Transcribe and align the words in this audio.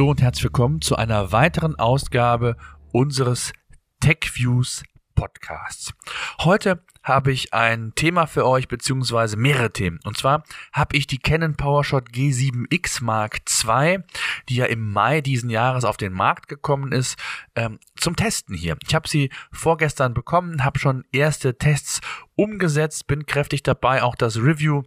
Hallo 0.00 0.12
und 0.12 0.22
herzlich 0.22 0.44
willkommen 0.44 0.80
zu 0.80 0.96
einer 0.96 1.30
weiteren 1.30 1.78
Ausgabe 1.78 2.56
unseres 2.90 3.52
TechViews 4.00 4.82
Podcasts. 5.14 5.92
Heute 6.40 6.82
habe 7.02 7.32
ich 7.32 7.52
ein 7.52 7.92
Thema 7.96 8.24
für 8.24 8.46
euch, 8.46 8.66
beziehungsweise 8.66 9.36
mehrere 9.36 9.74
Themen. 9.74 10.00
Und 10.04 10.16
zwar 10.16 10.44
habe 10.72 10.96
ich 10.96 11.06
die 11.06 11.18
Canon 11.18 11.54
PowerShot 11.54 12.08
G7X 12.12 13.04
Mark 13.04 13.42
II, 13.62 13.98
die 14.48 14.56
ja 14.56 14.64
im 14.64 14.90
Mai 14.90 15.20
diesen 15.20 15.50
Jahres 15.50 15.84
auf 15.84 15.98
den 15.98 16.14
Markt 16.14 16.48
gekommen 16.48 16.92
ist, 16.92 17.18
ähm, 17.54 17.78
zum 17.94 18.16
Testen 18.16 18.56
hier. 18.56 18.78
Ich 18.88 18.94
habe 18.94 19.06
sie 19.06 19.28
vorgestern 19.52 20.14
bekommen, 20.14 20.64
habe 20.64 20.78
schon 20.78 21.04
erste 21.12 21.58
Tests 21.58 22.00
umgesetzt, 22.36 23.06
bin 23.06 23.26
kräftig 23.26 23.62
dabei, 23.64 24.02
auch 24.02 24.14
das 24.14 24.38
Review 24.38 24.80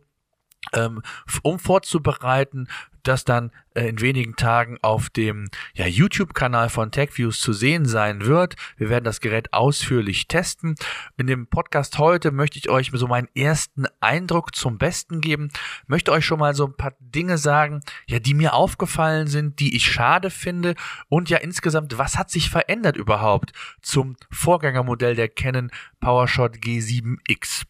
um 1.42 1.60
vorzubereiten, 1.60 2.68
das 3.04 3.26
dann 3.26 3.52
äh, 3.74 3.88
in 3.88 4.02
wenigen 4.02 4.36
Tagen 4.36 4.78
auf 4.82 5.10
dem 5.10 5.50
ja, 5.74 5.86
YouTube-Kanal 5.86 6.70
von 6.70 6.92
TechViews 6.92 7.40
zu 7.40 7.54
sehen 7.54 7.86
sein 7.86 8.26
wird. 8.26 8.56
Wir 8.78 8.90
werden 8.90 9.04
das 9.04 9.20
Gerät 9.20 9.54
ausführlich 9.54 10.28
testen. 10.28 10.76
In 11.18 11.28
dem 11.28 11.48
Podcast 11.48 11.98
heute 12.00 12.32
möchte 12.32 12.58
ich 12.58 12.70
euch 12.70 12.92
so 12.94 13.08
meinen 13.08 13.28
ersten 13.36 13.86
Eindruck 14.00 14.56
zum 14.56 14.78
Besten 14.78 15.22
geben, 15.22 15.50
möchte 15.86 16.12
euch 16.12 16.26
schon 16.26 16.40
mal 16.40 16.56
so 16.56 16.66
ein 16.66 16.78
paar 16.78 16.94
Dinge 17.00 17.38
sagen, 17.38 17.82
ja, 18.08 18.20
die 18.20 18.34
mir 18.34 18.54
aufgefallen 18.54 19.28
sind, 19.28 19.60
die 19.60 19.76
ich 19.76 19.86
schade 19.86 20.30
finde 20.30 20.76
und 21.10 21.30
ja 21.30 21.38
insgesamt, 21.38 21.98
was 21.98 22.18
hat 22.18 22.32
sich 22.32 22.50
verändert 22.50 22.96
überhaupt 22.96 23.52
zum 23.82 24.16
Vorgängermodell 24.32 25.16
der 25.16 25.28
Canon 25.28 25.72
PowerShot 26.00 26.56
G7X. 26.56 27.66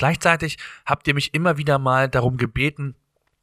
Gleichzeitig 0.00 0.56
habt 0.86 1.06
ihr 1.08 1.12
mich 1.12 1.34
immer 1.34 1.58
wieder 1.58 1.78
mal 1.78 2.08
darum 2.08 2.38
gebeten, 2.38 2.94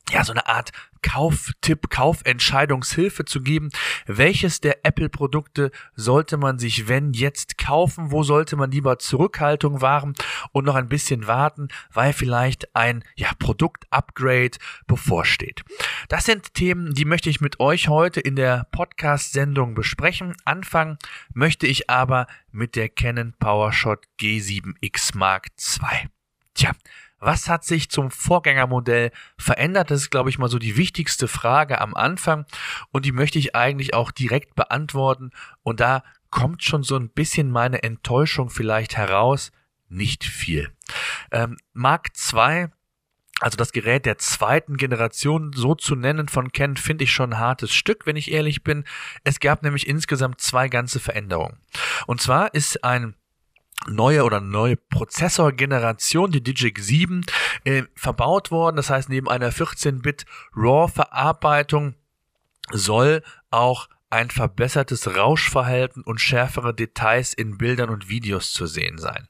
ja, 0.10 0.24
so 0.24 0.32
eine 0.32 0.48
Art 0.48 0.72
Kauftipp, 1.04 1.92
Kaufentscheidungshilfe 1.92 3.26
zu 3.26 3.42
geben. 3.42 3.70
Welches 4.08 4.60
der 4.60 4.84
Apple-Produkte 4.84 5.70
sollte 5.94 6.38
man 6.38 6.58
sich, 6.58 6.88
wenn 6.88 7.14
jetzt 7.14 7.60
kaufen? 7.60 8.10
Wo 8.10 8.24
sollte 8.24 8.56
man 8.56 8.72
lieber 8.72 8.98
Zurückhaltung 8.98 9.82
wahren 9.82 10.16
und 10.52 10.66
noch 10.66 10.74
ein 10.74 10.90
bisschen 10.90 11.28
warten, 11.28 11.68
weil 11.94 12.12
vielleicht 12.12 12.76
ein 12.76 13.04
ja, 13.16 13.30
Produkt-Upgrade 13.38 14.58
bevorsteht? 14.88 15.64
Das 16.10 16.26
sind 16.26 16.56
Themen, 16.56 16.96
die 16.96 17.06
möchte 17.06 17.30
ich 17.30 17.40
mit 17.40 17.60
euch 17.60 17.88
heute 17.88 18.20
in 18.20 18.36
der 18.36 18.66
Podcast-Sendung 18.72 19.76
besprechen. 19.76 20.36
Anfangen 20.44 20.98
möchte 21.36 21.68
ich 21.68 21.92
aber 21.92 22.26
mit 22.52 22.76
der 22.76 22.90
Canon 22.90 23.36
PowerShot 23.38 24.06
G7X 24.20 25.16
Mark 25.16 25.50
II. 25.60 26.10
Tja, 26.58 26.72
was 27.20 27.50
hat 27.50 27.64
sich 27.64 27.90
zum 27.90 28.10
Vorgängermodell 28.10 29.12
verändert? 29.38 29.92
Das 29.92 30.02
ist, 30.02 30.10
glaube 30.10 30.32
ich, 30.32 30.40
mal 30.40 30.50
so 30.50 30.58
die 30.58 30.76
wichtigste 30.76 31.28
Frage 31.28 31.80
am 31.80 31.94
Anfang 31.94 32.46
und 32.92 33.06
die 33.06 33.12
möchte 33.12 33.38
ich 33.38 33.56
eigentlich 33.56 33.94
auch 33.94 34.12
direkt 34.12 34.56
beantworten 34.56 35.30
und 35.62 35.80
da 35.80 36.04
kommt 36.32 36.64
schon 36.64 36.82
so 36.82 36.96
ein 36.96 37.10
bisschen 37.10 37.52
meine 37.52 37.84
Enttäuschung 37.84 38.50
vielleicht 38.50 38.98
heraus. 38.98 39.52
Nicht 39.88 40.26
viel. 40.26 40.72
Ähm, 41.32 41.58
Mark 41.74 42.10
II 42.34 42.68
also 43.40 43.56
das 43.56 43.72
Gerät 43.72 44.08
der 44.08 44.18
zweiten 44.18 44.78
Generation 44.78 45.52
so 45.54 45.76
zu 45.76 45.96
nennen 45.96 46.28
von 46.28 46.52
Ken 46.52 46.76
finde 46.76 47.04
ich 47.04 47.12
schon 47.12 47.34
ein 47.34 47.40
hartes 47.40 47.72
Stück, 47.72 48.08
wenn 48.08 48.16
ich 48.16 48.32
ehrlich 48.32 48.64
bin. 48.64 48.84
Es 49.24 49.40
gab 49.40 49.62
nämlich 49.62 49.88
insgesamt 49.88 50.42
zwei 50.42 50.70
ganze 50.70 51.00
Veränderungen. 51.00 51.60
Und 52.08 52.20
zwar 52.20 52.56
ist 52.56 52.84
ein 52.84 53.14
neue 53.88 54.24
oder 54.24 54.42
neue 54.42 54.76
Prozessorgeneration, 54.76 56.32
die 56.32 56.44
Digic 56.44 56.80
7, 56.80 57.26
äh, 57.64 57.84
verbaut 57.96 58.52
worden. 58.52 58.76
Das 58.76 58.90
heißt, 58.90 59.10
neben 59.10 59.30
einer 59.30 59.52
14-Bit 59.52 60.26
RAW-Verarbeitung 60.56 61.96
soll 62.72 63.24
auch 63.50 63.88
ein 64.10 64.30
verbessertes 64.30 65.16
Rauschverhalten 65.16 66.04
und 66.04 66.22
schärfere 66.22 66.74
Details 66.74 67.34
in 67.34 67.58
Bildern 67.58 67.90
und 67.90 68.10
Videos 68.10 68.54
zu 68.54 68.66
sehen 68.66 68.98
sein. 68.98 69.28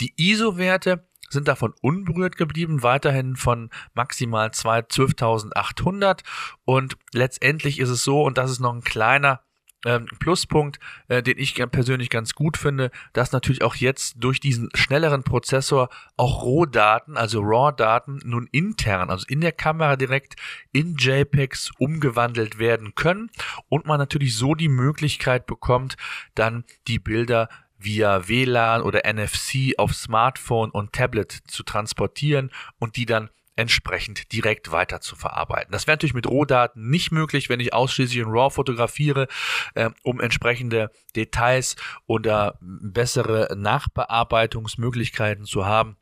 Die 0.00 0.12
ISO-Werte 0.16 1.06
sind 1.30 1.46
davon 1.46 1.74
unberührt 1.82 2.36
geblieben, 2.36 2.82
weiterhin 2.82 3.36
von 3.36 3.70
maximal 3.94 4.48
12.800 4.48 6.22
und 6.64 6.96
letztendlich 7.12 7.78
ist 7.78 7.90
es 7.90 8.02
so, 8.02 8.22
und 8.22 8.38
das 8.38 8.50
ist 8.50 8.60
noch 8.60 8.74
ein 8.74 8.82
kleiner 8.82 9.42
ähm, 9.84 10.06
Pluspunkt, 10.18 10.78
äh, 11.08 11.22
den 11.22 11.38
ich 11.38 11.54
persönlich 11.70 12.10
ganz 12.10 12.34
gut 12.34 12.56
finde, 12.56 12.90
dass 13.12 13.32
natürlich 13.32 13.62
auch 13.62 13.76
jetzt 13.76 14.16
durch 14.18 14.40
diesen 14.40 14.68
schnelleren 14.74 15.22
Prozessor 15.22 15.88
auch 16.16 16.42
Rohdaten, 16.42 17.16
also 17.16 17.40
RAW-Daten, 17.42 18.20
nun 18.24 18.48
intern, 18.50 19.10
also 19.10 19.24
in 19.28 19.40
der 19.40 19.52
Kamera 19.52 19.96
direkt 19.96 20.36
in 20.72 20.96
JPEGs 20.96 21.70
umgewandelt 21.78 22.58
werden 22.58 22.94
können 22.94 23.30
und 23.68 23.86
man 23.86 23.98
natürlich 23.98 24.36
so 24.36 24.54
die 24.54 24.68
Möglichkeit 24.68 25.46
bekommt, 25.46 25.96
dann 26.34 26.64
die 26.86 26.98
Bilder 26.98 27.48
via 27.78 28.26
WLAN 28.26 28.82
oder 28.82 29.02
NFC 29.06 29.78
auf 29.78 29.94
Smartphone 29.94 30.70
und 30.70 30.92
Tablet 30.92 31.30
zu 31.46 31.62
transportieren 31.62 32.50
und 32.78 32.96
die 32.96 33.06
dann 33.06 33.30
entsprechend 33.58 34.32
direkt 34.32 34.70
weiter 34.70 35.00
zu 35.00 35.16
verarbeiten. 35.16 35.72
Das 35.72 35.88
wäre 35.88 35.96
natürlich 35.96 36.14
mit 36.14 36.28
Rohdaten 36.28 36.88
nicht 36.88 37.10
möglich, 37.10 37.48
wenn 37.48 37.58
ich 37.58 37.74
ausschließlich 37.74 38.18
in 38.18 38.28
RAW 38.28 38.54
fotografiere, 38.54 39.26
äh, 39.74 39.90
um 40.04 40.20
entsprechende 40.20 40.92
Details 41.16 41.74
oder 42.06 42.56
bessere 42.60 43.48
Nachbearbeitungsmöglichkeiten 43.56 45.44
zu 45.44 45.66
haben 45.66 45.96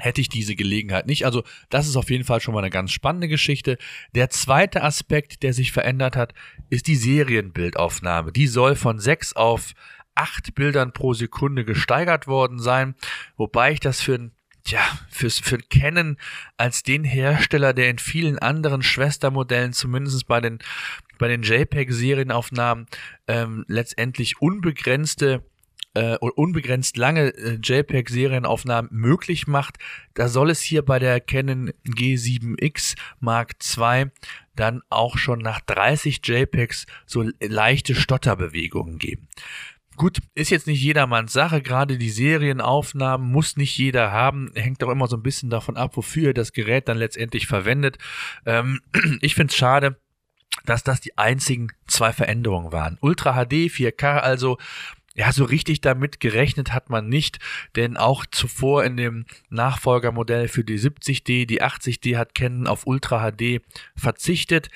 hätte 0.00 0.20
ich 0.20 0.28
diese 0.28 0.54
Gelegenheit 0.54 1.08
nicht. 1.08 1.24
Also 1.24 1.42
das 1.70 1.88
ist 1.88 1.96
auf 1.96 2.08
jeden 2.08 2.22
Fall 2.22 2.40
schon 2.40 2.54
mal 2.54 2.60
eine 2.60 2.70
ganz 2.70 2.92
spannende 2.92 3.26
Geschichte. 3.26 3.78
Der 4.14 4.30
zweite 4.30 4.84
Aspekt, 4.84 5.42
der 5.42 5.52
sich 5.52 5.72
verändert 5.72 6.14
hat, 6.14 6.34
ist 6.70 6.86
die 6.86 6.94
Serienbildaufnahme. 6.94 8.30
Die 8.30 8.46
soll 8.46 8.76
von 8.76 9.00
sechs 9.00 9.34
auf 9.34 9.72
acht 10.14 10.54
Bildern 10.54 10.92
pro 10.92 11.14
Sekunde 11.14 11.64
gesteigert 11.64 12.28
worden 12.28 12.60
sein, 12.60 12.94
wobei 13.36 13.72
ich 13.72 13.80
das 13.80 14.00
für 14.00 14.14
ein 14.14 14.37
ja, 14.70 14.80
fürs, 15.10 15.38
für 15.38 15.58
Canon 15.58 16.16
als 16.56 16.82
den 16.82 17.04
Hersteller, 17.04 17.72
der 17.72 17.90
in 17.90 17.98
vielen 17.98 18.38
anderen 18.38 18.82
Schwestermodellen, 18.82 19.72
zumindest 19.72 20.26
bei 20.26 20.40
den, 20.40 20.58
bei 21.18 21.28
den 21.28 21.42
JPEG-Serienaufnahmen, 21.42 22.86
ähm, 23.26 23.64
letztendlich 23.68 24.40
unbegrenzte 24.40 25.42
äh, 25.94 26.16
unbegrenzt 26.16 26.96
lange 26.96 27.34
äh, 27.34 27.58
JPEG-Serienaufnahmen 27.62 28.90
möglich 28.92 29.46
macht. 29.46 29.78
Da 30.14 30.28
soll 30.28 30.50
es 30.50 30.60
hier 30.60 30.82
bei 30.82 30.98
der 30.98 31.20
Canon 31.20 31.72
G7X 31.86 32.94
Mark 33.20 33.56
II 33.76 34.06
dann 34.54 34.82
auch 34.90 35.18
schon 35.18 35.38
nach 35.40 35.60
30 35.60 36.20
JPEGs 36.24 36.86
so 37.06 37.24
leichte 37.40 37.94
Stotterbewegungen 37.94 38.98
geben. 38.98 39.28
Gut, 39.98 40.18
ist 40.36 40.50
jetzt 40.50 40.68
nicht 40.68 40.80
jedermanns 40.80 41.32
Sache, 41.32 41.60
gerade 41.60 41.98
die 41.98 42.10
Serienaufnahmen 42.10 43.28
muss 43.28 43.56
nicht 43.56 43.76
jeder 43.76 44.12
haben, 44.12 44.52
hängt 44.54 44.82
auch 44.84 44.90
immer 44.90 45.08
so 45.08 45.16
ein 45.16 45.24
bisschen 45.24 45.50
davon 45.50 45.76
ab, 45.76 45.96
wofür 45.96 46.32
das 46.32 46.52
Gerät 46.52 46.86
dann 46.86 46.98
letztendlich 46.98 47.48
verwendet. 47.48 47.98
Ähm, 48.46 48.80
ich 49.20 49.34
finde 49.34 49.50
es 49.50 49.56
schade, 49.56 50.00
dass 50.64 50.84
das 50.84 51.00
die 51.00 51.18
einzigen 51.18 51.72
zwei 51.88 52.12
Veränderungen 52.12 52.70
waren. 52.70 52.96
Ultra 53.00 53.44
HD 53.44 53.68
4K 53.68 54.18
also 54.18 54.56
ja, 55.16 55.32
so 55.32 55.44
richtig 55.44 55.80
damit 55.80 56.20
gerechnet 56.20 56.72
hat 56.72 56.90
man 56.90 57.08
nicht, 57.08 57.40
denn 57.74 57.96
auch 57.96 58.24
zuvor 58.24 58.84
in 58.84 58.96
dem 58.96 59.26
Nachfolgermodell 59.50 60.46
für 60.46 60.62
die 60.62 60.78
70D, 60.78 61.44
die 61.44 61.60
80D 61.60 62.16
hat 62.16 62.36
Canon 62.36 62.68
auf 62.68 62.86
Ultra 62.86 63.32
HD 63.32 63.60
verzichtet 63.96 64.68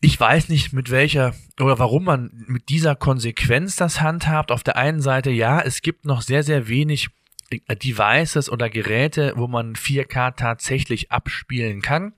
ich 0.00 0.18
weiß 0.18 0.48
nicht, 0.48 0.72
mit 0.72 0.90
welcher 0.90 1.34
oder 1.60 1.78
warum 1.78 2.04
man 2.04 2.44
mit 2.46 2.68
dieser 2.68 2.94
Konsequenz 2.94 3.76
das 3.76 4.00
handhabt. 4.00 4.52
Auf 4.52 4.62
der 4.62 4.76
einen 4.76 5.00
Seite, 5.00 5.30
ja, 5.30 5.60
es 5.60 5.82
gibt 5.82 6.04
noch 6.04 6.22
sehr, 6.22 6.42
sehr 6.42 6.68
wenig 6.68 7.08
Devices 7.50 8.50
oder 8.50 8.68
Geräte, 8.68 9.32
wo 9.36 9.46
man 9.46 9.74
4K 9.74 10.34
tatsächlich 10.36 11.12
abspielen 11.12 11.80
kann 11.80 12.12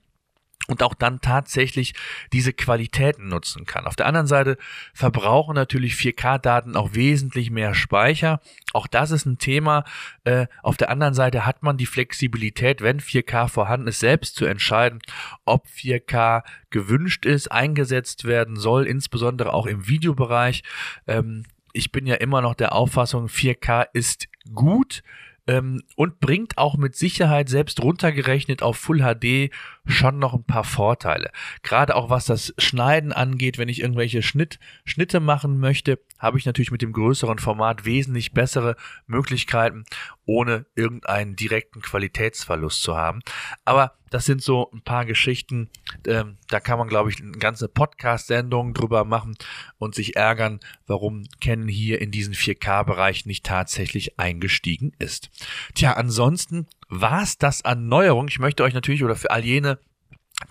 und 0.69 0.83
auch 0.83 0.93
dann 0.93 1.19
tatsächlich 1.19 1.93
diese 2.31 2.53
Qualitäten 2.53 3.27
nutzen 3.27 3.65
kann. 3.65 3.87
Auf 3.87 3.95
der 3.95 4.05
anderen 4.05 4.27
Seite 4.27 4.57
verbrauchen 4.93 5.55
natürlich 5.55 5.95
4K-Daten 5.95 6.75
auch 6.75 6.93
wesentlich 6.93 7.49
mehr 7.49 7.73
Speicher. 7.73 8.39
Auch 8.71 8.85
das 8.85 9.09
ist 9.09 9.25
ein 9.25 9.39
Thema. 9.39 9.83
Äh, 10.25 10.45
auf 10.61 10.77
der 10.77 10.91
anderen 10.91 11.15
Seite 11.15 11.45
hat 11.45 11.63
man 11.63 11.77
die 11.77 11.87
Flexibilität, 11.87 12.81
wenn 12.81 12.99
4K 12.99 13.47
vorhanden 13.47 13.87
ist, 13.87 13.99
selbst 13.99 14.35
zu 14.35 14.45
entscheiden, 14.45 14.99
ob 15.43 15.65
4K 15.65 16.43
gewünscht 16.69 17.25
ist, 17.25 17.51
eingesetzt 17.51 18.25
werden 18.25 18.55
soll, 18.55 18.85
insbesondere 18.85 19.53
auch 19.53 19.65
im 19.65 19.87
Videobereich. 19.87 20.61
Ähm, 21.07 21.45
ich 21.73 21.91
bin 21.91 22.05
ja 22.05 22.15
immer 22.15 22.41
noch 22.41 22.53
der 22.53 22.73
Auffassung, 22.73 23.25
4K 23.27 23.87
ist 23.93 24.27
gut 24.53 25.01
ähm, 25.49 25.81
und 25.95 26.19
bringt 26.19 26.59
auch 26.59 26.77
mit 26.77 26.95
Sicherheit 26.95 27.49
selbst 27.49 27.81
runtergerechnet 27.81 28.61
auf 28.61 28.77
Full 28.77 28.99
HD 28.99 29.51
schon 29.85 30.19
noch 30.19 30.35
ein 30.35 30.43
paar 30.43 30.63
Vorteile. 30.63 31.31
Gerade 31.63 31.95
auch 31.95 32.11
was 32.11 32.25
das 32.25 32.53
Schneiden 32.59 33.11
angeht, 33.11 33.57
wenn 33.57 33.67
ich 33.67 33.81
irgendwelche 33.81 34.21
Schnitt, 34.21 34.59
Schnitte 34.85 35.19
machen 35.19 35.59
möchte, 35.59 35.99
habe 36.19 36.37
ich 36.37 36.45
natürlich 36.45 36.71
mit 36.71 36.81
dem 36.81 36.93
größeren 36.93 37.39
Format 37.39 37.85
wesentlich 37.85 38.33
bessere 38.33 38.75
Möglichkeiten, 39.07 39.85
ohne 40.25 40.65
irgendeinen 40.75 41.35
direkten 41.35 41.81
Qualitätsverlust 41.81 42.83
zu 42.83 42.95
haben. 42.95 43.21
Aber 43.65 43.93
das 44.09 44.25
sind 44.25 44.41
so 44.41 44.69
ein 44.73 44.81
paar 44.81 45.05
Geschichten, 45.05 45.69
ähm, 46.07 46.37
da 46.47 46.59
kann 46.59 46.79
man, 46.79 46.87
glaube 46.87 47.09
ich, 47.09 47.21
eine 47.21 47.31
ganze 47.31 47.67
Podcast-Sendung 47.67 48.73
drüber 48.73 49.05
machen 49.05 49.35
und 49.77 49.95
sich 49.95 50.15
ärgern, 50.15 50.59
warum 50.87 51.25
Canon 51.41 51.67
hier 51.67 52.01
in 52.01 52.11
diesen 52.11 52.33
4K-Bereich 52.33 53.25
nicht 53.25 53.45
tatsächlich 53.45 54.19
eingestiegen 54.19 54.93
ist. 54.99 55.29
Tja, 55.75 55.93
ansonsten 55.93 56.67
war 56.89 57.21
es 57.21 57.37
das 57.37 57.63
an 57.63 57.87
Neuerung. 57.87 58.27
Ich 58.27 58.39
möchte 58.39 58.63
euch 58.63 58.73
natürlich 58.73 59.03
oder 59.03 59.15
für 59.15 59.31
all 59.31 59.45
jene, 59.45 59.79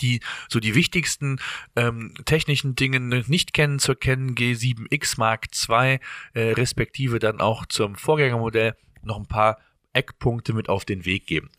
die 0.00 0.20
so 0.48 0.60
die 0.60 0.74
wichtigsten 0.74 1.40
ähm, 1.76 2.14
technischen 2.24 2.74
Dinge 2.74 3.00
nicht 3.00 3.52
kennen, 3.52 3.78
zur 3.78 3.98
Canon 3.98 4.34
G7X 4.34 5.18
Mark 5.18 5.46
II, 5.68 5.98
äh, 6.34 6.52
respektive 6.52 7.18
dann 7.18 7.40
auch 7.40 7.66
zum 7.66 7.96
Vorgängermodell 7.96 8.74
noch 9.02 9.16
ein 9.16 9.26
paar 9.26 9.58
Eckpunkte 9.92 10.52
mit 10.52 10.68
auf 10.68 10.84
den 10.84 11.04
Weg 11.04 11.26
geben 11.26 11.50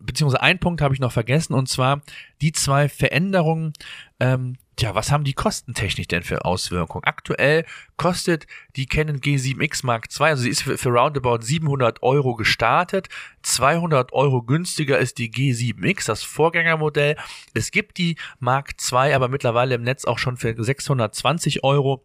beziehungsweise 0.00 0.42
ein 0.42 0.58
Punkt 0.58 0.80
habe 0.80 0.94
ich 0.94 1.00
noch 1.00 1.12
vergessen, 1.12 1.54
und 1.54 1.68
zwar 1.68 2.02
die 2.40 2.52
zwei 2.52 2.88
Veränderungen. 2.88 3.72
Ähm, 4.20 4.56
tja, 4.78 4.94
was 4.94 5.10
haben 5.10 5.24
die 5.24 5.34
kostentechnisch 5.34 6.08
denn 6.08 6.22
für 6.22 6.44
Auswirkungen? 6.44 7.04
Aktuell 7.04 7.66
kostet 7.96 8.46
die 8.76 8.86
Canon 8.86 9.20
G7X 9.20 9.84
Mark 9.84 10.06
II, 10.18 10.26
also 10.26 10.44
sie 10.44 10.50
ist 10.50 10.62
für, 10.62 10.78
für 10.78 10.90
roundabout 10.90 11.42
700 11.42 12.02
Euro 12.02 12.34
gestartet. 12.36 13.08
200 13.42 14.12
Euro 14.12 14.42
günstiger 14.42 14.98
ist 14.98 15.18
die 15.18 15.30
G7X, 15.30 16.06
das 16.06 16.22
Vorgängermodell. 16.22 17.16
Es 17.54 17.70
gibt 17.70 17.98
die 17.98 18.16
Mark 18.38 18.74
II, 18.90 19.12
aber 19.12 19.28
mittlerweile 19.28 19.74
im 19.74 19.82
Netz 19.82 20.04
auch 20.04 20.18
schon 20.18 20.36
für 20.36 20.54
620 20.56 21.64
Euro 21.64 22.04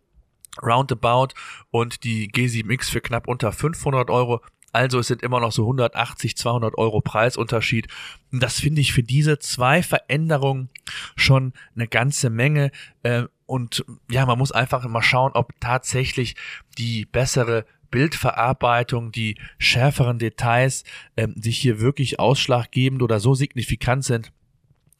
roundabout 0.62 1.30
und 1.72 2.04
die 2.04 2.30
G7X 2.32 2.92
für 2.92 3.02
knapp 3.02 3.28
unter 3.28 3.52
500 3.52 4.10
Euro. 4.10 4.42
Also 4.74 5.00
es 5.00 5.08
sind 5.08 5.22
immer 5.22 5.40
noch 5.40 5.52
so 5.52 5.64
180, 5.64 6.36
200 6.36 6.78
Euro 6.78 7.00
Preisunterschied. 7.00 7.88
Und 8.32 8.42
das 8.42 8.60
finde 8.60 8.82
ich 8.82 8.92
für 8.92 9.04
diese 9.04 9.40
zwei 9.40 9.84
Veränderungen 9.84 10.70
schon 11.16 11.54
eine 11.76 11.88
ganze 11.88 12.30
Menge. 12.30 12.72
Äh, 13.04 13.26
und 13.46 13.86
ja, 14.10 14.26
man 14.26 14.40
muss 14.40 14.52
einfach 14.52 14.84
immer 14.84 15.04
schauen, 15.04 15.32
ob 15.36 15.54
tatsächlich 15.60 16.36
die 16.78 17.06
bessere 17.06 17.66
Bildverarbeitung, 17.92 19.12
die 19.12 19.38
schärferen 19.60 20.18
Details 20.18 20.84
ähm, 21.16 21.36
sich 21.40 21.60
hier 21.60 21.80
wirklich 21.80 22.20
ausschlaggebend 22.20 23.04
oder 23.04 23.20
so 23.20 23.36
signifikant 23.36 24.04
sind, 24.04 24.32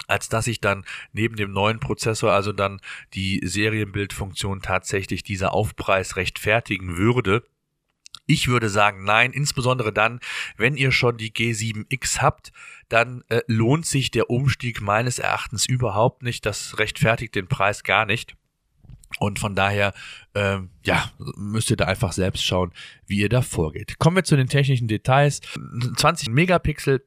als 0.06 0.30
dass 0.30 0.46
ich 0.46 0.62
dann 0.62 0.86
neben 1.12 1.36
dem 1.36 1.52
neuen 1.52 1.80
Prozessor, 1.80 2.32
also 2.32 2.52
dann 2.52 2.80
die 3.16 3.42
Serienbildfunktion 3.44 4.62
tatsächlich 4.62 5.24
dieser 5.24 5.54
Aufpreis 5.54 6.16
rechtfertigen 6.16 6.96
würde. 6.96 7.44
Ich 8.26 8.48
würde 8.48 8.70
sagen, 8.70 9.04
nein, 9.04 9.32
insbesondere 9.32 9.92
dann, 9.92 10.20
wenn 10.58 10.76
ihr 10.76 10.92
schon 10.92 11.18
die 11.18 11.32
G7X 11.32 12.22
habt, 12.22 12.52
dann 12.90 13.24
äh, 13.30 13.42
lohnt 13.48 13.86
sich 13.86 14.12
der 14.12 14.30
Umstieg 14.30 14.82
meines 14.82 15.20
Erachtens 15.20 15.66
überhaupt 15.66 16.24
nicht. 16.24 16.46
Das 16.46 16.80
rechtfertigt 16.80 17.36
den 17.36 17.48
Preis 17.48 17.84
gar 17.84 18.06
nicht. 18.06 18.36
Und 19.20 19.40
von 19.40 19.56
daher, 19.56 19.94
ähm, 20.34 20.70
ja, 20.84 21.12
müsst 21.38 21.70
ihr 21.70 21.78
da 21.78 21.86
einfach 21.86 22.14
selbst 22.14 22.44
schauen, 22.44 22.72
wie 23.06 23.20
ihr 23.20 23.30
da 23.30 23.42
vorgeht. 23.42 24.00
Kommen 24.00 24.16
wir 24.16 24.24
zu 24.24 24.36
den 24.36 24.48
technischen 24.48 24.88
Details. 24.88 25.42
20 25.98 26.30
Megapixel 26.30 27.04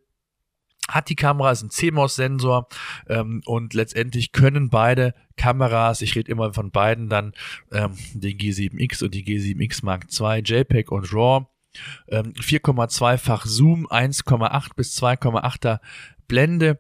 hat 0.88 1.08
die 1.08 1.16
Kamera, 1.16 1.50
ist 1.50 1.62
ein 1.62 1.70
CMOS-Sensor 1.70 2.68
ähm, 3.08 3.42
und 3.44 3.74
letztendlich 3.74 4.32
können 4.32 4.70
beide 4.70 5.14
Kameras, 5.36 6.00
ich 6.02 6.14
rede 6.14 6.30
immer 6.30 6.54
von 6.54 6.70
beiden 6.70 7.08
dann, 7.08 7.32
ähm, 7.72 7.92
den 8.14 8.38
G7X 8.38 9.02
und 9.04 9.14
die 9.14 9.24
G7X 9.24 9.84
Mark 9.84 10.06
II, 10.18 10.42
JPEG 10.44 10.92
und 10.92 11.12
RAW, 11.12 11.46
ähm, 12.08 12.32
4,2-fach 12.34 13.46
Zoom, 13.46 13.86
1,8 13.86 14.70
bis 14.76 14.96
2,8er 15.02 15.80
Blende 16.28 16.78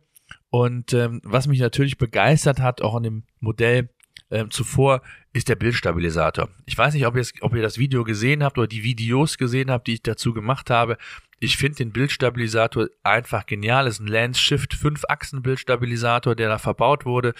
und 0.50 0.92
ähm, 0.94 1.20
was 1.24 1.46
mich 1.46 1.60
natürlich 1.60 1.98
begeistert 1.98 2.60
hat, 2.60 2.80
auch 2.82 2.94
an 2.94 3.02
dem 3.02 3.24
Modell 3.40 3.90
ähm, 4.30 4.50
zuvor, 4.50 5.02
ist 5.32 5.48
der 5.48 5.56
Bildstabilisator. 5.56 6.48
Ich 6.64 6.76
weiß 6.76 6.94
nicht, 6.94 7.06
ob 7.06 7.16
ihr, 7.16 7.24
ob 7.42 7.54
ihr 7.54 7.62
das 7.62 7.78
Video 7.78 8.04
gesehen 8.04 8.42
habt 8.42 8.58
oder 8.58 8.66
die 8.66 8.82
Videos 8.82 9.38
gesehen 9.38 9.70
habt, 9.70 9.86
die 9.86 9.94
ich 9.94 10.02
dazu 10.02 10.32
gemacht 10.32 10.70
habe. 10.70 10.96
Ich 11.38 11.56
finde 11.56 11.76
den 11.76 11.92
Bildstabilisator 11.92 12.88
einfach 13.02 13.44
genial. 13.46 13.86
Es 13.86 13.94
ist 13.94 14.00
ein 14.00 14.06
Lens 14.06 14.40
Shift 14.40 14.74
5 14.74 15.04
Achsen 15.08 15.42
Bildstabilisator, 15.42 16.34
der 16.34 16.48
da 16.48 16.58
verbaut 16.58 17.04
wurde. 17.04 17.34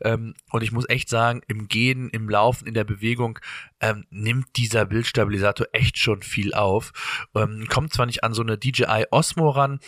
Ähm, 0.00 0.34
und 0.50 0.62
ich 0.62 0.70
muss 0.72 0.88
echt 0.88 1.08
sagen, 1.08 1.42
im 1.48 1.66
Gehen, 1.66 2.10
im 2.10 2.28
Laufen, 2.28 2.66
in 2.66 2.74
der 2.74 2.84
Bewegung 2.84 3.38
ähm, 3.80 4.06
nimmt 4.10 4.56
dieser 4.56 4.86
Bildstabilisator 4.86 5.66
echt 5.72 5.98
schon 5.98 6.22
viel 6.22 6.54
auf. 6.54 6.92
Ähm, 7.34 7.66
kommt 7.68 7.92
zwar 7.92 8.06
nicht 8.06 8.22
an 8.22 8.34
so 8.34 8.42
eine 8.42 8.56
DJI 8.56 9.06
Osmo 9.10 9.50
ran, 9.50 9.80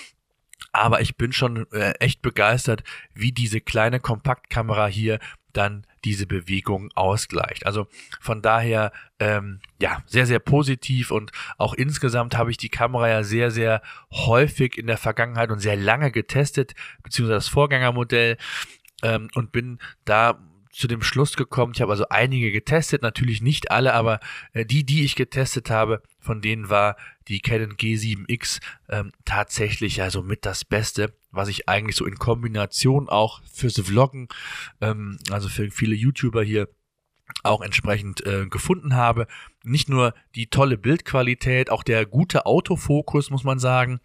aber 0.72 1.00
ich 1.00 1.16
bin 1.16 1.32
schon 1.32 1.70
äh, 1.72 1.92
echt 2.00 2.22
begeistert, 2.22 2.82
wie 3.14 3.32
diese 3.32 3.60
kleine 3.60 4.00
Kompaktkamera 4.00 4.86
hier 4.86 5.18
dann 5.52 5.86
diese 6.04 6.26
Bewegung 6.26 6.90
ausgleicht. 6.94 7.66
Also 7.66 7.86
von 8.20 8.42
daher, 8.42 8.92
ähm, 9.18 9.60
ja, 9.80 10.02
sehr, 10.06 10.26
sehr 10.26 10.38
positiv 10.38 11.10
und 11.10 11.32
auch 11.58 11.74
insgesamt 11.74 12.36
habe 12.36 12.50
ich 12.50 12.56
die 12.56 12.68
Kamera 12.68 13.08
ja 13.08 13.22
sehr, 13.22 13.50
sehr 13.50 13.82
häufig 14.12 14.78
in 14.78 14.86
der 14.86 14.98
Vergangenheit 14.98 15.50
und 15.50 15.60
sehr 15.60 15.76
lange 15.76 16.10
getestet, 16.10 16.74
beziehungsweise 17.02 17.36
das 17.36 17.48
Vorgängermodell 17.48 18.36
ähm, 19.02 19.28
und 19.34 19.52
bin 19.52 19.78
da 20.04 20.38
zu 20.72 20.88
dem 20.88 21.02
Schluss 21.02 21.36
gekommen, 21.36 21.72
ich 21.74 21.82
habe 21.82 21.92
also 21.92 22.08
einige 22.08 22.50
getestet, 22.50 23.02
natürlich 23.02 23.42
nicht 23.42 23.70
alle, 23.70 23.92
aber 23.92 24.20
äh, 24.52 24.64
die, 24.64 24.84
die 24.84 25.04
ich 25.04 25.14
getestet 25.14 25.70
habe, 25.70 26.02
von 26.18 26.40
denen 26.40 26.70
war 26.70 26.96
die 27.28 27.40
Canon 27.40 27.74
G7X 27.74 28.60
ähm, 28.88 29.12
tatsächlich 29.24 30.02
also 30.02 30.22
mit 30.22 30.46
das 30.46 30.64
Beste, 30.64 31.14
was 31.30 31.48
ich 31.48 31.68
eigentlich 31.68 31.96
so 31.96 32.06
in 32.06 32.16
Kombination 32.16 33.08
auch 33.08 33.42
fürs 33.52 33.78
Vloggen, 33.78 34.28
ähm, 34.80 35.18
also 35.30 35.48
für 35.48 35.70
viele 35.70 35.94
YouTuber 35.94 36.42
hier 36.42 36.68
auch 37.42 37.60
entsprechend 37.60 38.24
äh, 38.26 38.46
gefunden 38.46 38.94
habe. 38.94 39.26
Nicht 39.64 39.88
nur 39.88 40.14
die 40.34 40.46
tolle 40.46 40.78
Bildqualität, 40.78 41.70
auch 41.70 41.82
der 41.82 42.06
gute 42.06 42.46
Autofokus, 42.46 43.30
muss 43.30 43.44
man 43.44 43.58
sagen. 43.58 44.00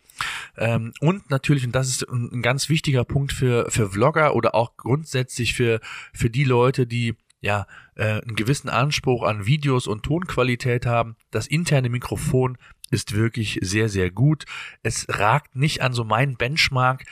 Ähm, 0.57 0.93
und 0.99 1.29
natürlich, 1.29 1.65
und 1.65 1.73
das 1.73 1.87
ist 1.89 2.03
ein, 2.09 2.29
ein 2.31 2.41
ganz 2.41 2.69
wichtiger 2.69 3.05
Punkt 3.05 3.33
für, 3.33 3.69
für 3.69 3.89
Vlogger 3.89 4.35
oder 4.35 4.55
auch 4.55 4.77
grundsätzlich 4.77 5.53
für, 5.53 5.79
für 6.13 6.29
die 6.29 6.43
Leute, 6.43 6.87
die 6.87 7.15
ja 7.39 7.67
äh, 7.95 8.21
einen 8.21 8.35
gewissen 8.35 8.69
Anspruch 8.69 9.23
an 9.23 9.45
Videos 9.45 9.87
und 9.87 10.03
Tonqualität 10.03 10.85
haben. 10.85 11.15
Das 11.31 11.47
interne 11.47 11.89
Mikrofon 11.89 12.57
ist 12.89 13.13
wirklich 13.13 13.59
sehr, 13.61 13.89
sehr 13.89 14.11
gut. 14.11 14.45
Es 14.81 15.05
ragt 15.09 15.55
nicht 15.55 15.81
an 15.81 15.93
so 15.93 16.03
meinen 16.03 16.37
Benchmark, 16.37 17.03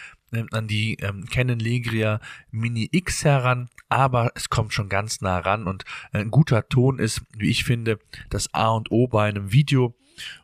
an 0.52 0.68
die 0.68 0.96
ähm, 1.02 1.26
Canon 1.26 1.60
Legria 1.60 2.20
Mini 2.52 2.90
X 2.92 3.24
heran, 3.24 3.70
aber 3.90 4.32
es 4.36 4.50
kommt 4.50 4.74
schon 4.74 4.90
ganz 4.90 5.22
nah 5.22 5.40
ran 5.40 5.68
und 5.68 5.84
ein 6.12 6.32
guter 6.32 6.68
Ton 6.68 7.00
ist, 7.00 7.22
wie 7.38 7.50
ich 7.50 7.64
finde, 7.64 8.00
das 8.30 8.54
A 8.54 8.70
und 8.70 8.92
O 8.92 9.08
bei 9.08 9.28
einem 9.28 9.52
Video 9.52 9.96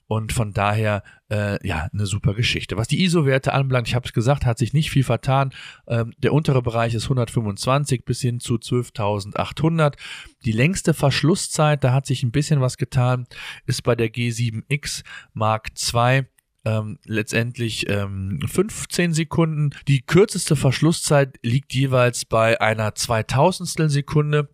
und 0.07 0.33
von 0.33 0.51
daher 0.51 1.03
äh, 1.29 1.65
ja 1.65 1.87
eine 1.93 2.05
super 2.05 2.33
Geschichte. 2.33 2.75
Was 2.75 2.89
die 2.89 3.01
ISO-Werte 3.03 3.53
anbelangt, 3.53 3.87
ich 3.87 3.95
habe 3.95 4.05
es 4.05 4.13
gesagt, 4.13 4.45
hat 4.45 4.57
sich 4.57 4.73
nicht 4.73 4.91
viel 4.91 5.03
vertan. 5.03 5.53
Ähm, 5.87 6.13
der 6.17 6.33
untere 6.33 6.61
Bereich 6.61 6.93
ist 6.93 7.05
125 7.05 8.03
bis 8.03 8.19
hin 8.19 8.39
zu 8.39 8.55
12.800. 8.55 9.95
Die 10.43 10.51
längste 10.51 10.93
Verschlusszeit, 10.93 11.83
da 11.83 11.93
hat 11.93 12.05
sich 12.05 12.23
ein 12.23 12.31
bisschen 12.31 12.59
was 12.59 12.77
getan, 12.77 13.25
ist 13.65 13.83
bei 13.83 13.95
der 13.95 14.11
G7X 14.11 15.03
Mark 15.33 15.69
II 15.93 16.25
ähm, 16.65 16.99
letztendlich 17.05 17.89
ähm, 17.89 18.39
15 18.45 19.13
Sekunden. 19.13 19.71
Die 19.87 20.01
kürzeste 20.01 20.55
Verschlusszeit 20.55 21.37
liegt 21.41 21.73
jeweils 21.73 22.25
bei 22.25 22.59
einer 22.61 22.95
Zweitausendstel 22.95 23.89
Sekunde. 23.89 24.49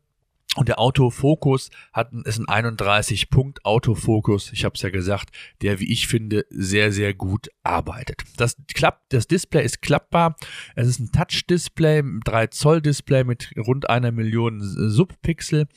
Und 0.57 0.69
der 0.69 0.79
Autofokus 0.79 1.69
hat, 1.93 2.11
ist 2.25 2.39
ein 2.39 2.47
31 2.47 3.29
Punkt 3.29 3.63
Autofokus. 3.63 4.51
Ich 4.51 4.65
habe 4.65 4.73
es 4.73 4.81
ja 4.81 4.89
gesagt, 4.89 5.29
der, 5.61 5.79
wie 5.79 5.91
ich 5.91 6.07
finde, 6.07 6.45
sehr, 6.49 6.91
sehr 6.91 7.13
gut 7.13 7.49
arbeitet. 7.61 8.23
Das 8.37 8.57
klappt, 8.73 9.13
das 9.13 9.27
Display 9.27 9.63
ist 9.63 9.83
klappbar. 9.83 10.35
Es 10.75 10.87
ist 10.87 10.99
ein 10.99 11.11
Touch-Display, 11.11 12.01
3 12.25 12.47
Zoll 12.47 12.81
Display 12.81 13.23
mit 13.23 13.53
rund 13.55 13.87
einer 13.87 14.11
Million 14.11 14.59
Subpixel. 14.61 15.67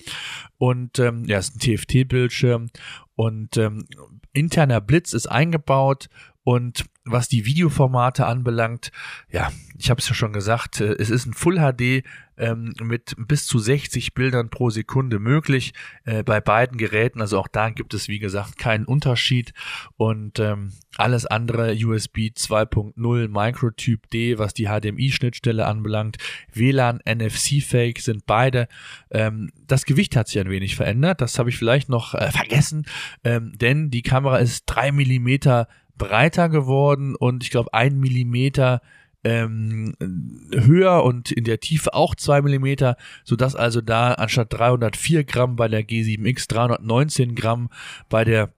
Und 0.56 0.98
ähm, 0.98 1.26
ja, 1.26 1.36
es 1.36 1.50
ist 1.50 1.56
ein 1.56 1.76
TFT-Bildschirm. 1.76 2.68
Und 3.16 3.58
ähm, 3.58 3.84
interner 4.32 4.80
Blitz 4.80 5.12
ist 5.12 5.26
eingebaut 5.26 6.08
Und 6.50 6.86
was 7.04 7.28
die 7.28 7.46
Videoformate 7.46 8.26
anbelangt, 8.26 8.90
ja, 9.30 9.52
ich 9.78 9.88
habe 9.88 10.00
es 10.00 10.08
ja 10.08 10.16
schon 10.16 10.32
gesagt, 10.32 10.80
äh, 10.80 10.94
es 10.94 11.08
ist 11.08 11.24
ein 11.26 11.32
Full 11.32 11.58
HD 11.58 12.04
ähm, 12.36 12.74
mit 12.82 13.14
bis 13.16 13.46
zu 13.46 13.60
60 13.60 14.14
Bildern 14.14 14.50
pro 14.50 14.68
Sekunde 14.68 15.20
möglich 15.20 15.74
äh, 16.04 16.24
bei 16.24 16.40
beiden 16.40 16.76
Geräten. 16.76 17.20
Also 17.20 17.38
auch 17.38 17.46
da 17.46 17.70
gibt 17.70 17.94
es, 17.94 18.08
wie 18.08 18.18
gesagt, 18.18 18.58
keinen 18.58 18.84
Unterschied. 18.84 19.52
Und 19.96 20.40
ähm, 20.40 20.72
alles 20.96 21.24
andere 21.24 21.72
USB 21.72 22.32
2.0, 22.34 23.28
Microtyp 23.28 24.10
D, 24.10 24.38
was 24.38 24.52
die 24.52 24.66
HDMI-Schnittstelle 24.66 25.64
anbelangt, 25.66 26.16
WLAN, 26.52 26.98
NFC-Fake 27.08 28.00
sind 28.00 28.26
beide. 28.26 28.66
Ähm, 29.12 29.52
das 29.68 29.84
Gewicht 29.84 30.16
hat 30.16 30.26
sich 30.26 30.40
ein 30.40 30.50
wenig 30.50 30.74
verändert. 30.74 31.20
Das 31.20 31.38
habe 31.38 31.50
ich 31.50 31.56
vielleicht 31.56 31.88
noch 31.88 32.14
äh, 32.14 32.32
vergessen, 32.32 32.86
ähm, 33.22 33.52
denn 33.56 33.92
die 33.92 34.02
Kamera 34.02 34.38
ist 34.38 34.64
drei 34.66 34.90
Millimeter 34.90 35.68
breiter 36.00 36.48
geworden 36.48 37.14
und 37.14 37.44
ich 37.44 37.50
glaube 37.50 37.74
ein 37.74 38.00
Millimeter 38.00 38.80
ähm, 39.22 39.94
höher 40.50 41.04
und 41.04 41.30
in 41.30 41.44
der 41.44 41.60
Tiefe 41.60 41.92
auch 41.92 42.14
2 42.14 42.40
mm, 42.40 42.94
sodass 43.22 43.54
also 43.54 43.82
da 43.82 44.14
anstatt 44.14 44.52
304 44.52 45.24
Gramm 45.24 45.56
bei 45.56 45.68
der 45.68 45.86
G7X 45.86 46.48
319 46.48 47.34
Gramm 47.34 47.68
bei 48.08 48.24
der 48.24 48.50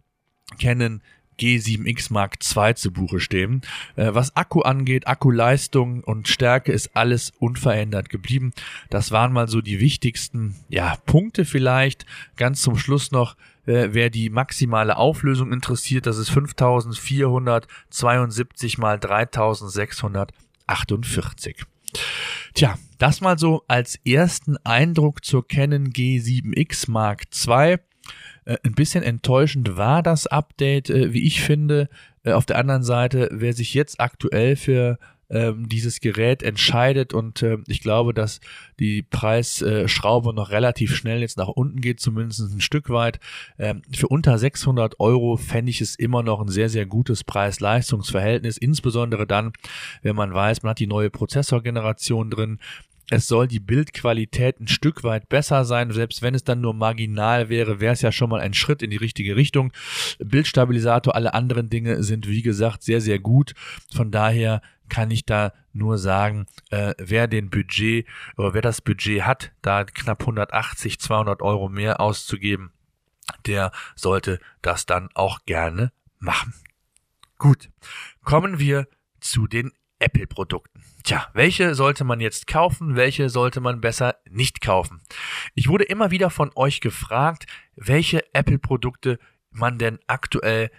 Canon 0.61 1.03
G7X 1.41 2.13
Mark 2.13 2.37
II 2.55 2.75
zu 2.77 2.93
Buche 2.93 3.19
stehen. 3.19 3.63
Äh, 3.97 4.15
was 4.15 4.37
Akku 4.37 4.61
angeht, 4.61 5.09
Akkuleistung 5.09 6.05
und 6.05 6.29
Stärke 6.29 6.71
ist 6.71 6.95
alles 6.95 7.33
unverändert 7.41 8.09
geblieben. 8.09 8.53
Das 8.91 9.11
waren 9.11 9.33
mal 9.33 9.49
so 9.49 9.61
die 9.61 9.81
wichtigsten 9.81 10.55
ja, 10.69 10.97
Punkte 11.07 11.45
vielleicht. 11.45 12.07
Ganz 12.37 12.63
zum 12.63 12.79
Schluss 12.79 13.11
noch, 13.11 13.37
äh, 13.67 13.89
wer 13.93 14.11
die 14.11 14.31
maximale 14.31 14.97
Auflösung 14.97 15.53
interessiert, 15.53 16.07
das 16.07 16.19
ist 16.19 16.31
5472 16.31 18.79
mal 18.79 18.99
3648. 18.99 21.65
Tja, 22.55 22.77
das 22.99 23.21
mal 23.21 23.39
so 23.39 23.63
als 23.69 24.01
ersten 24.05 24.57
Eindruck 24.65 25.25
zur 25.25 25.47
Canon 25.47 25.91
G7X 25.91 26.91
Mark 26.91 27.23
II. 27.47 27.77
Äh, 28.45 28.57
ein 28.65 28.75
bisschen 28.75 29.05
enttäuschend 29.05 29.77
war 29.77 30.03
das 30.03 30.27
Update, 30.27 30.91
äh, 30.91 31.13
wie 31.13 31.25
ich 31.27 31.43
finde. 31.43 31.89
Äh, 32.25 32.33
auf 32.33 32.47
der 32.47 32.59
anderen 32.59 32.83
Seite, 32.83 33.29
wer 33.33 33.53
sich 33.53 33.75
jetzt 33.75 34.01
aktuell 34.01 34.57
für 34.57 34.99
ähm, 35.33 35.69
dieses 35.69 36.01
Gerät 36.01 36.43
entscheidet 36.43 37.15
und 37.15 37.43
äh, 37.43 37.59
ich 37.67 37.81
glaube, 37.81 38.15
dass 38.15 38.41
die 38.79 39.03
Preisschraube 39.03 40.35
noch 40.35 40.51
relativ 40.51 40.95
schnell 40.95 41.21
jetzt 41.21 41.39
nach 41.39 41.49
unten 41.49 41.81
geht, 41.81 42.01
zumindest 42.01 42.41
ein 42.41 42.61
Stück 42.61 42.91
weit. 42.91 43.19
Ähm, 43.59 43.83
für 43.93 44.09
unter 44.09 44.39
600 44.39 45.01
Euro 45.01 45.37
fände 45.37 45.71
ich 45.71 45.81
es 45.81 45.97
immer 45.97 46.23
noch 46.23 46.41
ein 46.41 46.49
sehr, 46.49 46.69
sehr 46.69 46.87
gutes 46.87 47.25
Preis-Leistungs-Verhältnis, 47.25 48.59
insbesondere 48.59 49.27
dann, 49.27 49.53
wenn 50.03 50.17
man 50.17 50.35
weiß, 50.35 50.63
man 50.63 50.71
hat 50.71 50.79
die 50.79 50.87
neue 50.87 51.11
Prozessorgeneration 51.11 52.31
drin, 52.31 52.59
es 53.13 53.29
soll 53.29 53.47
die 53.47 53.61
Bildqualität 53.61 54.59
ein 54.59 54.69
Stück 54.69 55.05
weit 55.05 55.29
besser 55.29 55.67
sein. 55.67 55.91
Selbst 55.91 56.23
wenn 56.23 56.35
es 56.35 56.45
dann 56.45 56.63
nur 56.63 56.73
marginal 56.73 57.51
wäre, 57.51 57.79
wäre 57.79 57.93
es 57.93 58.01
ja 58.01 58.11
schon 58.11 58.31
mal 58.31 58.41
ein 58.41 58.55
Schritt 58.55 58.83
in 58.83 58.89
die 58.89 58.97
richtige 58.97 59.37
Richtung. 59.37 59.71
Bildstabilisator, 60.19 61.15
alle 61.15 61.35
anderen 61.35 61.69
Dinge 61.69 62.03
sind 62.03 62.27
wie 62.27 62.41
gesagt 62.41 62.83
sehr, 62.83 63.03
sehr 63.03 63.19
gut. 63.19 63.53
Von 63.95 64.11
daher 64.11 64.63
kann 64.89 65.11
ich 65.11 65.27
da 65.27 65.53
nur 65.75 65.99
sagen, 65.99 66.47
äh, 66.71 66.95
wer 66.97 67.29
den 67.29 67.51
Budget 67.51 68.07
oder 68.39 68.55
wer 68.55 68.63
das 68.63 68.81
Budget 68.81 69.25
hat, 69.25 69.53
da 69.61 69.85
knapp 69.85 70.23
180, 70.23 70.99
200 70.99 71.43
Euro 71.43 71.69
mehr 71.69 72.01
auszugeben, 72.01 72.73
der 73.45 73.73
sollte 73.95 74.39
das 74.63 74.87
dann 74.87 75.11
auch 75.13 75.45
gerne 75.45 75.93
machen. 76.19 76.55
Gut, 77.37 77.69
kommen 78.25 78.59
wir 78.59 78.89
zu 79.21 79.47
den 79.47 79.71
Apple-Produkten. 80.03 80.83
Tja, 81.05 81.29
welche 81.33 81.75
sollte 81.75 82.05
man 82.05 82.21
jetzt 82.21 82.47
kaufen, 82.47 82.97
welche 82.97 83.29
sollte 83.29 83.61
man 83.61 83.81
besser 83.81 84.17
nicht 84.29 84.61
kaufen? 84.61 85.01
Ich 85.55 85.69
wurde 85.69 85.85
immer 85.85 86.11
wieder 86.11 86.29
von 86.29 86.51
euch 86.57 86.81
gefragt, 86.81 87.47
welche 87.77 88.35
Apple-Produkte 88.35 89.19
man 89.51 89.79
denn 89.79 89.99
aktuell 90.09 90.71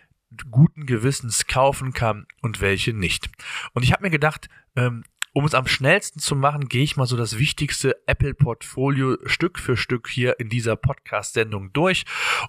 guten 0.52 0.86
Gewissens 0.86 1.48
kaufen 1.48 1.94
kann 1.94 2.26
und 2.42 2.60
welche 2.60 2.94
nicht. 2.94 3.30
Und 3.74 3.84
ich 3.84 3.94
habe 3.94 4.04
mir 4.04 4.10
gedacht, 4.10 4.50
ähm, 4.76 5.04
um 5.34 5.46
es 5.46 5.56
am 5.56 5.68
schnellsten 5.68 6.20
zu 6.20 6.36
machen, 6.36 6.70
gehe 6.70 6.84
ich 6.84 6.96
mal 6.96 7.08
so 7.08 7.18
das 7.18 7.40
wichtigste 7.40 7.96
Apple-Portfolio 8.06 9.18
Stück 9.26 9.58
für 9.58 9.76
Stück 9.76 10.08
hier 10.08 10.40
in 10.40 10.50
dieser 10.50 10.76
Podcast-Sendung 10.76 11.74
durch 11.74 12.04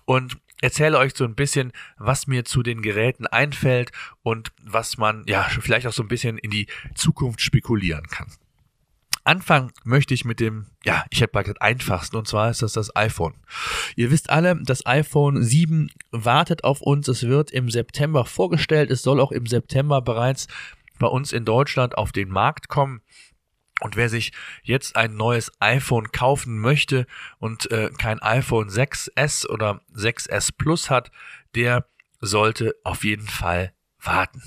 und 0.05 0.37
erzähle 0.61 0.99
euch 0.99 1.15
so 1.15 1.25
ein 1.25 1.35
bisschen, 1.35 1.73
was 1.99 2.27
mir 2.27 2.45
zu 2.45 2.63
den 2.63 2.83
Geräten 2.83 3.27
einfällt 3.27 3.93
und 4.23 4.53
was 4.63 4.99
man 4.99 5.25
ja 5.27 5.43
vielleicht 5.61 5.87
auch 5.87 5.93
so 5.93 6.03
ein 6.03 6.09
bisschen 6.09 6.39
in 6.39 6.51
die 6.51 6.67
Zukunft 6.95 7.41
spekulieren 7.41 8.07
kann. 8.07 8.33
Anfangen 9.27 9.73
möchte 9.85 10.13
ich 10.13 10.27
mit 10.27 10.39
dem, 10.39 10.67
ja, 10.85 11.07
ich 11.09 11.23
hätte 11.23 11.35
mal 11.35 11.43
gesagt, 11.43 11.63
einfachsten, 11.63 12.17
und 12.17 12.29
zwar 12.29 12.51
ist 12.51 12.61
das 12.61 12.75
das 12.75 12.95
iPhone. 12.95 13.33
Ihr 13.97 14.11
wisst 14.11 14.29
alle, 14.29 14.61
das 14.63 14.85
iPhone 14.85 15.43
7 15.43 15.91
wartet 16.11 16.63
auf 16.63 16.83
uns. 16.83 17.09
Es 17.09 17.23
wird 17.23 17.51
im 17.51 17.71
September 17.71 18.27
vorgestellt. 18.27 18.91
Es 18.91 19.01
soll 19.01 19.21
auch 19.21 19.33
im 19.33 19.47
September 19.47 20.03
bereits 20.03 20.47
bei 20.99 21.07
uns 21.07 21.33
in 21.33 21.47
Deutschland 21.47 21.97
auf 21.97 22.13
den 22.13 22.29
Markt 22.29 22.69
kommen. 22.69 23.01
Und 23.81 23.97
wer 23.97 24.09
sich 24.09 24.33
jetzt 24.63 24.97
ein 24.97 25.17
neues 25.17 25.51
iPhone 25.61 26.13
kaufen 26.13 26.59
möchte 26.59 27.07
und 27.39 27.71
äh, 27.71 27.91
kein 27.99 28.23
iPhone 28.23 28.69
6S 28.69 29.47
oder 29.49 29.81
6S 29.95 30.53
Plus 30.57 30.91
hat, 30.91 31.11
der 31.55 31.87
sollte 32.21 32.75
auf 32.85 33.05
jeden 33.05 33.27
Fall 33.27 33.73
warten. 34.01 34.43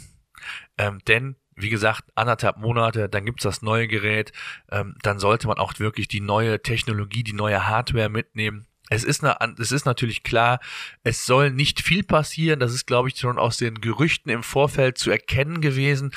Ähm, 0.77 0.99
denn 1.07 1.35
wie 1.57 1.69
gesagt, 1.69 2.03
anderthalb 2.15 2.57
Monate, 2.57 3.09
dann 3.09 3.25
gibt's 3.25 3.43
das 3.43 3.63
neue 3.63 3.87
Gerät, 3.87 4.31
ähm, 4.71 4.95
dann 5.01 5.17
sollte 5.19 5.47
man 5.47 5.57
auch 5.57 5.77
wirklich 5.79 6.07
die 6.07 6.21
neue 6.21 6.61
Technologie, 6.61 7.23
die 7.23 7.33
neue 7.33 7.67
Hardware 7.67 8.09
mitnehmen. 8.09 8.67
Es 8.89 9.03
ist, 9.03 9.23
eine, 9.23 9.37
es 9.59 9.71
ist 9.71 9.85
natürlich 9.85 10.23
klar, 10.23 10.59
es 11.03 11.25
soll 11.25 11.51
nicht 11.51 11.81
viel 11.81 12.03
passieren. 12.03 12.59
Das 12.59 12.73
ist, 12.73 12.85
glaube 12.85 13.09
ich, 13.09 13.17
schon 13.17 13.37
aus 13.37 13.57
den 13.57 13.81
Gerüchten 13.81 14.31
im 14.31 14.43
Vorfeld 14.43 14.97
zu 14.97 15.11
erkennen 15.11 15.61
gewesen. 15.61 16.11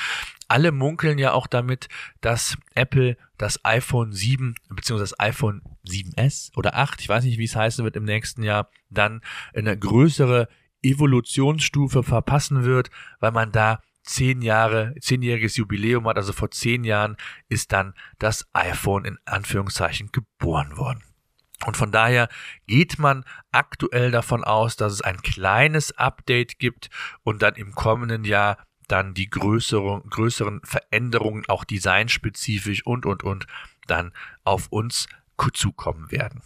Alle 0.46 0.72
munkeln 0.72 1.18
ja 1.18 1.32
auch 1.32 1.46
damit, 1.46 1.88
dass 2.20 2.56
Apple 2.74 3.16
das 3.38 3.64
iPhone 3.64 4.12
7 4.12 4.54
bzw. 4.68 4.98
das 4.98 5.18
iPhone 5.18 5.62
7S 5.86 6.56
oder 6.56 6.74
8, 6.76 7.00
ich 7.00 7.08
weiß 7.08 7.24
nicht, 7.24 7.38
wie 7.38 7.44
es 7.44 7.56
heißen 7.56 7.84
wird 7.84 7.96
im 7.96 8.04
nächsten 8.04 8.42
Jahr, 8.42 8.70
dann 8.88 9.20
eine 9.54 9.78
größere 9.78 10.48
Evolutionsstufe 10.82 12.02
verpassen 12.02 12.64
wird, 12.64 12.90
weil 13.20 13.32
man 13.32 13.52
da 13.52 13.80
zehn 14.02 14.42
Jahre, 14.42 14.94
zehnjähriges 15.00 15.56
Jubiläum 15.56 16.06
hat, 16.08 16.16
also 16.16 16.32
vor 16.32 16.50
zehn 16.50 16.84
Jahren 16.84 17.16
ist 17.48 17.72
dann 17.72 17.94
das 18.18 18.46
iPhone 18.52 19.04
in 19.04 19.18
Anführungszeichen 19.24 20.10
geboren 20.10 20.76
worden. 20.76 21.02
Und 21.66 21.76
von 21.76 21.92
daher 21.92 22.28
geht 22.66 22.98
man 22.98 23.24
aktuell 23.52 24.10
davon 24.10 24.44
aus, 24.44 24.76
dass 24.76 24.92
es 24.92 25.02
ein 25.02 25.20
kleines 25.22 25.96
Update 25.98 26.58
gibt 26.58 26.90
und 27.22 27.42
dann 27.42 27.54
im 27.54 27.72
kommenden 27.74 28.24
Jahr 28.24 28.56
dann 28.88 29.14
die 29.14 29.30
größeren, 29.30 30.02
größeren 30.10 30.62
Veränderungen, 30.64 31.44
auch 31.48 31.64
designspezifisch 31.64 32.84
und, 32.84 33.06
und, 33.06 33.22
und, 33.22 33.46
dann 33.86 34.12
auf 34.44 34.68
uns 34.68 35.06
zukommen 35.54 36.10
werden. 36.10 36.42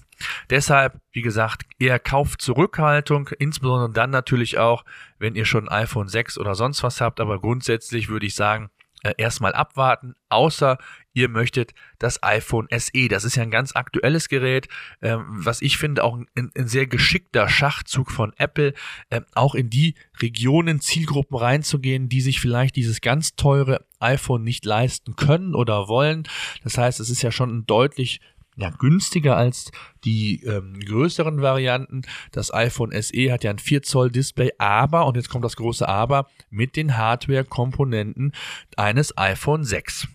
Deshalb, 0.51 1.01
wie 1.11 1.23
gesagt, 1.23 1.63
eher 1.81 1.99
Kaufzurückhaltung, 1.99 3.29
insbesondere 3.41 3.91
dann 3.91 4.11
natürlich 4.11 4.59
auch, 4.59 4.85
wenn 5.19 5.35
ihr 5.35 5.47
schon 5.47 5.69
ein 5.69 5.83
iPhone 5.83 6.07
6 6.07 6.39
oder 6.39 6.55
sonst 6.55 6.85
was 6.85 7.01
habt, 7.01 7.19
aber 7.19 7.41
grundsätzlich 7.41 8.09
würde 8.09 8.27
ich 8.27 8.37
sagen, 8.37 8.71
äh, 9.03 9.15
erstmal 9.19 9.53
abwarten, 9.53 10.15
außer 10.29 10.79
ihr 11.15 11.29
möchtet 11.29 11.73
das 11.99 12.23
iPhone 12.23 12.69
SE. 12.71 13.09
Das 13.09 13.25
ist 13.25 13.37
ja 13.37 13.43
ein 13.43 13.51
ganz 13.51 13.75
aktuelles 13.75 14.29
Gerät, 14.29 14.69
ähm, 15.01 15.25
was 15.29 15.63
ich 15.63 15.79
finde 15.79 16.05
auch 16.05 16.17
ein, 16.17 16.27
ein, 16.35 16.69
sehr 16.69 16.87
geschickter 16.87 17.49
Schachzug 17.49 18.11
von 18.11 18.33
Apple, 18.37 18.75
ähm, 19.11 19.25
auch 19.35 19.55
in 19.55 19.71
die 19.71 19.95
Regionen, 20.21 20.81
Zielgruppen 20.81 21.37
reinzugehen, 21.37 22.09
die 22.09 22.21
sich 22.21 22.41
vielleicht 22.41 22.77
dieses 22.77 23.01
ganz 23.01 23.37
teure 23.37 23.87
iPhone 24.01 24.43
nicht 24.43 24.65
leisten 24.65 25.17
können 25.17 25.55
oder 25.55 25.89
wollen. 25.89 26.25
Das 26.63 26.77
heißt, 26.77 27.01
es 27.01 27.09
ist 27.09 27.23
ja 27.23 27.33
schon 27.33 27.57
ein 27.57 27.67
deutlich 27.67 28.21
ja, 28.57 28.71
günstiger 28.71 29.37
als 29.37 29.73
die 30.05 30.43
ähm, 30.45 30.79
größeren 30.79 31.43
Varianten. 31.43 32.03
Das 32.33 32.53
iPhone 32.53 32.93
SE 33.03 33.33
hat 33.33 33.45
ja 33.45 33.51
ein 33.51 33.59
4 33.59 33.83
Zoll 33.83 34.11
Display, 34.11 34.53
aber, 34.59 35.07
und 35.07 35.17
jetzt 35.17 35.29
kommt 35.29 35.45
das 35.45 35.57
große 35.57 35.89
Aber, 35.89 36.29
mit 36.51 36.77
den 36.77 36.97
Hardware-Komponenten 36.97 38.33
eines 38.77 39.17
iPhone 39.19 39.65
6. 39.65 40.09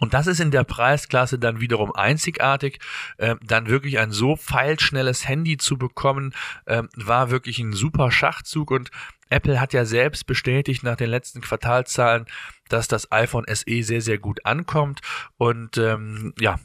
Und 0.00 0.12
das 0.12 0.26
ist 0.26 0.40
in 0.40 0.50
der 0.50 0.64
Preisklasse 0.64 1.38
dann 1.38 1.60
wiederum 1.60 1.92
einzigartig. 1.94 2.80
Ähm, 3.18 3.38
dann 3.42 3.68
wirklich 3.68 3.98
ein 3.98 4.10
so 4.10 4.36
feilschnelles 4.36 5.28
Handy 5.28 5.56
zu 5.56 5.78
bekommen, 5.78 6.34
ähm, 6.66 6.88
war 6.96 7.30
wirklich 7.30 7.58
ein 7.60 7.72
super 7.72 8.10
Schachzug. 8.10 8.70
Und 8.70 8.90
Apple 9.30 9.60
hat 9.60 9.72
ja 9.72 9.84
selbst 9.84 10.26
bestätigt 10.26 10.82
nach 10.82 10.96
den 10.96 11.10
letzten 11.10 11.40
Quartalzahlen, 11.40 12.26
dass 12.68 12.88
das 12.88 13.12
iPhone 13.12 13.44
SE 13.46 13.82
sehr, 13.82 14.00
sehr 14.00 14.18
gut 14.18 14.44
ankommt. 14.44 15.00
Und 15.36 15.78
ähm, 15.78 16.34
ja, 16.40 16.58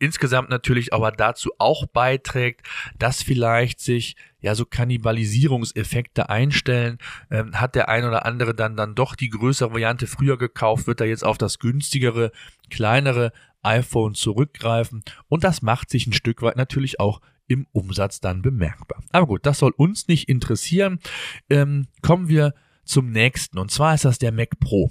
insgesamt 0.00 0.50
natürlich 0.50 0.92
aber 0.92 1.12
dazu 1.12 1.52
auch 1.58 1.86
beiträgt, 1.86 2.66
dass 2.98 3.22
vielleicht 3.22 3.78
sich 3.80 4.16
ja 4.42 4.54
so 4.54 4.66
Kannibalisierungseffekte 4.66 6.28
einstellen. 6.28 6.98
Ähm, 7.30 7.60
hat 7.60 7.74
der 7.74 7.88
ein 7.88 8.04
oder 8.04 8.26
andere 8.26 8.54
dann 8.54 8.76
dann 8.76 8.94
doch 8.94 9.14
die 9.14 9.30
größere 9.30 9.70
Variante 9.70 10.06
früher 10.06 10.36
gekauft, 10.36 10.86
wird 10.86 11.00
er 11.00 11.06
jetzt 11.06 11.24
auf 11.24 11.38
das 11.38 11.58
günstigere, 11.58 12.32
kleinere 12.70 13.32
iPhone 13.62 14.14
zurückgreifen 14.14 15.02
und 15.28 15.44
das 15.44 15.62
macht 15.62 15.88
sich 15.88 16.06
ein 16.06 16.12
Stück 16.12 16.42
weit 16.42 16.56
natürlich 16.56 17.00
auch 17.00 17.20
im 17.46 17.66
Umsatz 17.72 18.20
dann 18.20 18.42
bemerkbar. 18.42 19.02
Aber 19.12 19.26
gut, 19.26 19.46
das 19.46 19.58
soll 19.58 19.72
uns 19.76 20.08
nicht 20.08 20.28
interessieren. 20.28 20.98
Ähm, 21.48 21.86
kommen 22.02 22.28
wir 22.28 22.54
zum 22.84 23.10
nächsten 23.10 23.58
und 23.58 23.70
zwar 23.70 23.94
ist 23.94 24.04
das 24.04 24.18
der 24.18 24.32
Mac 24.32 24.58
Pro. 24.58 24.90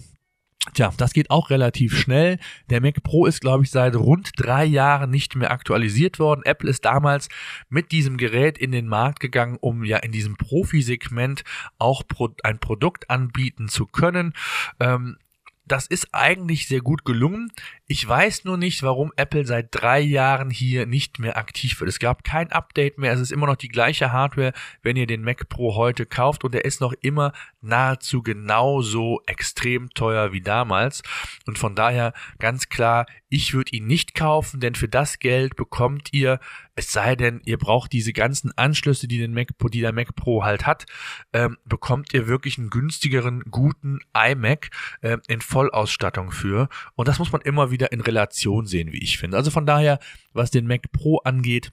Tja, 0.76 0.94
das 0.96 1.14
geht 1.14 1.32
auch 1.32 1.50
relativ 1.50 1.98
schnell. 1.98 2.38
Der 2.70 2.82
Mac 2.82 3.02
Pro 3.02 3.26
ist, 3.26 3.42
glaube 3.42 3.64
ich, 3.64 3.72
seit 3.72 3.96
rund 3.96 4.32
drei 4.38 4.64
Jahren 4.64 5.10
nicht 5.10 5.36
mehr 5.36 5.50
aktualisiert 5.50 6.20
worden. 6.20 6.44
Apple 6.46 6.70
ist 6.70 6.86
damals 6.86 7.30
mit 7.70 7.92
diesem 7.92 8.16
Gerät 8.18 8.60
in 8.60 8.72
den 8.72 8.88
Markt 8.88 9.20
gegangen, 9.20 9.58
um 9.60 9.84
ja 9.84 9.98
in 9.98 10.12
diesem 10.12 10.38
Profi-Segment 10.38 11.44
auch 11.80 12.04
ein 12.44 12.60
Produkt 12.60 13.10
anbieten 13.10 13.70
zu 13.70 13.88
können. 13.88 14.34
Ähm, 14.80 15.18
das 15.66 15.88
ist 15.88 16.10
eigentlich 16.12 16.68
sehr 16.68 16.82
gut 16.82 17.06
gelungen. 17.06 17.52
Ich 17.92 18.08
weiß 18.08 18.46
nur 18.46 18.56
nicht, 18.56 18.84
warum 18.84 19.12
Apple 19.18 19.46
seit 19.46 19.68
drei 19.72 20.00
Jahren 20.00 20.50
hier 20.50 20.86
nicht 20.86 21.20
mehr 21.20 21.36
aktiv 21.36 21.78
wird. 21.82 21.90
Es 21.90 22.00
gab 22.00 22.24
kein 22.24 22.50
Update 22.50 22.98
mehr. 22.98 23.12
Es 23.12 23.20
ist 23.20 23.34
immer 23.34 23.48
noch 23.48 23.58
die 23.58 23.68
gleiche 23.68 24.14
Hardware, 24.14 24.54
wenn 24.82 24.96
ihr 24.96 25.08
den 25.08 25.24
Mac 25.24 25.50
Pro 25.50 25.76
heute 25.76 26.06
kauft 26.06 26.46
und 26.46 26.56
er 26.56 26.64
ist 26.64 26.80
noch 26.80 26.94
immer 27.02 27.34
nahezu 27.60 28.24
genauso 28.24 29.22
extrem 29.26 29.90
teuer 29.90 30.32
wie 30.32 30.40
damals. 30.40 31.04
Und 31.46 31.60
von 31.60 31.76
daher 31.76 32.14
ganz 32.40 32.70
klar, 32.70 33.08
ich 33.28 33.54
würde 33.54 33.72
ihn 33.72 33.88
nicht 33.88 34.16
kaufen, 34.16 34.62
denn 34.62 34.76
für 34.76 34.88
das 34.88 35.20
Geld 35.20 35.56
bekommt 35.58 36.10
ihr, 36.14 36.40
es 36.76 36.92
sei 36.92 37.16
denn, 37.16 37.42
ihr 37.46 37.58
braucht 37.58 37.94
diese 37.94 38.14
ganzen 38.14 38.58
Anschlüsse, 38.58 39.08
die, 39.08 39.18
den 39.18 39.34
Mac, 39.34 39.50
die 39.72 39.82
der 39.82 39.94
Mac 39.94 40.16
Pro 40.16 40.44
halt 40.44 40.66
hat, 40.66 40.86
ähm, 41.34 41.58
bekommt 41.66 42.14
ihr 42.14 42.28
wirklich 42.28 42.58
einen 42.58 42.70
günstigeren, 42.70 43.44
guten 43.50 44.00
iMac 44.14 44.70
äh, 45.02 45.18
in 45.28 45.42
Vollausstattung 45.42 46.32
für. 46.32 46.70
Und 46.96 47.08
das 47.08 47.20
muss 47.20 47.32
man 47.32 47.42
immer 47.42 47.72
wieder 47.72 47.81
in 47.88 48.02
Relation 48.02 48.66
sehen, 48.66 48.92
wie 48.92 49.04
ich 49.04 49.18
finde. 49.18 49.38
Also 49.38 49.52
von 49.52 49.66
daher, 49.66 50.00
was 50.34 50.52
den 50.52 50.68
Mac 50.68 50.92
Pro 50.92 51.18
angeht, 51.18 51.72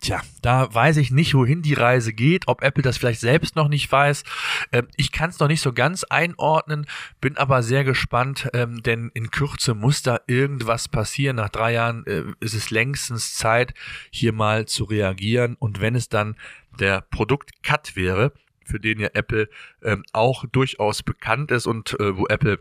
Tja, 0.00 0.20
da 0.42 0.72
weiß 0.74 0.96
ich 0.96 1.10
nicht, 1.10 1.34
wohin 1.34 1.62
die 1.62 1.74
Reise 1.74 2.12
geht, 2.12 2.48
ob 2.48 2.62
Apple 2.62 2.82
das 2.82 2.98
vielleicht 2.98 3.20
selbst 3.20 3.54
noch 3.56 3.68
nicht 3.68 3.90
weiß. 3.90 4.24
Ähm, 4.72 4.88
ich 4.96 5.12
kann 5.12 5.30
es 5.30 5.38
noch 5.38 5.48
nicht 5.48 5.60
so 5.60 5.72
ganz 5.72 6.04
einordnen, 6.04 6.86
bin 7.20 7.36
aber 7.36 7.62
sehr 7.62 7.84
gespannt, 7.84 8.48
ähm, 8.54 8.82
denn 8.82 9.10
in 9.14 9.30
Kürze 9.30 9.74
muss 9.74 10.02
da 10.02 10.20
irgendwas 10.26 10.88
passieren. 10.88 11.36
Nach 11.36 11.48
drei 11.48 11.74
Jahren 11.74 12.04
äh, 12.06 12.24
ist 12.40 12.54
es 12.54 12.70
längstens 12.70 13.34
Zeit, 13.34 13.72
hier 14.10 14.32
mal 14.32 14.66
zu 14.66 14.84
reagieren. 14.84 15.56
Und 15.58 15.80
wenn 15.80 15.94
es 15.94 16.08
dann 16.08 16.36
der 16.78 17.00
Produkt-Cut 17.00 17.94
wäre, 17.94 18.32
für 18.66 18.80
den 18.80 18.98
ja 18.98 19.08
Apple 19.14 19.48
ähm, 19.82 20.04
auch 20.12 20.44
durchaus 20.46 21.02
bekannt 21.02 21.50
ist 21.50 21.66
und 21.66 21.98
äh, 22.00 22.16
wo 22.16 22.26
Apple 22.26 22.58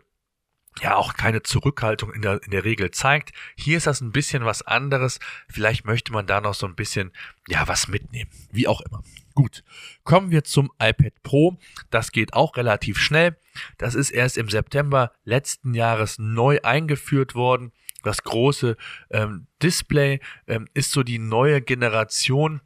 ja 0.81 0.95
auch 0.95 1.13
keine 1.13 1.43
Zurückhaltung 1.43 2.13
in 2.13 2.21
der, 2.21 2.41
in 2.43 2.51
der 2.51 2.63
Regel 2.63 2.91
zeigt. 2.91 3.31
Hier 3.55 3.77
ist 3.77 3.87
das 3.87 4.01
ein 4.01 4.11
bisschen 4.11 4.45
was 4.45 4.61
anderes. 4.61 5.19
Vielleicht 5.47 5.85
möchte 5.85 6.11
man 6.11 6.27
da 6.27 6.41
noch 6.41 6.53
so 6.53 6.65
ein 6.65 6.75
bisschen, 6.75 7.11
ja, 7.47 7.67
was 7.67 7.87
mitnehmen. 7.87 8.29
Wie 8.51 8.67
auch 8.67 8.81
immer. 8.81 9.03
Gut. 9.35 9.63
Kommen 10.03 10.31
wir 10.31 10.43
zum 10.43 10.71
iPad 10.79 11.13
Pro. 11.23 11.57
Das 11.89 12.11
geht 12.11 12.33
auch 12.33 12.57
relativ 12.57 12.99
schnell. 12.99 13.37
Das 13.77 13.95
ist 13.95 14.11
erst 14.11 14.37
im 14.37 14.49
September 14.49 15.11
letzten 15.23 15.73
Jahres 15.73 16.17
neu 16.19 16.59
eingeführt 16.63 17.35
worden. 17.35 17.71
Das 18.03 18.23
große 18.23 18.75
ähm, 19.11 19.47
Display 19.61 20.19
ähm, 20.47 20.67
ist 20.73 20.91
so 20.91 21.03
die 21.03 21.19
neue 21.19 21.61
Generation 21.61 22.61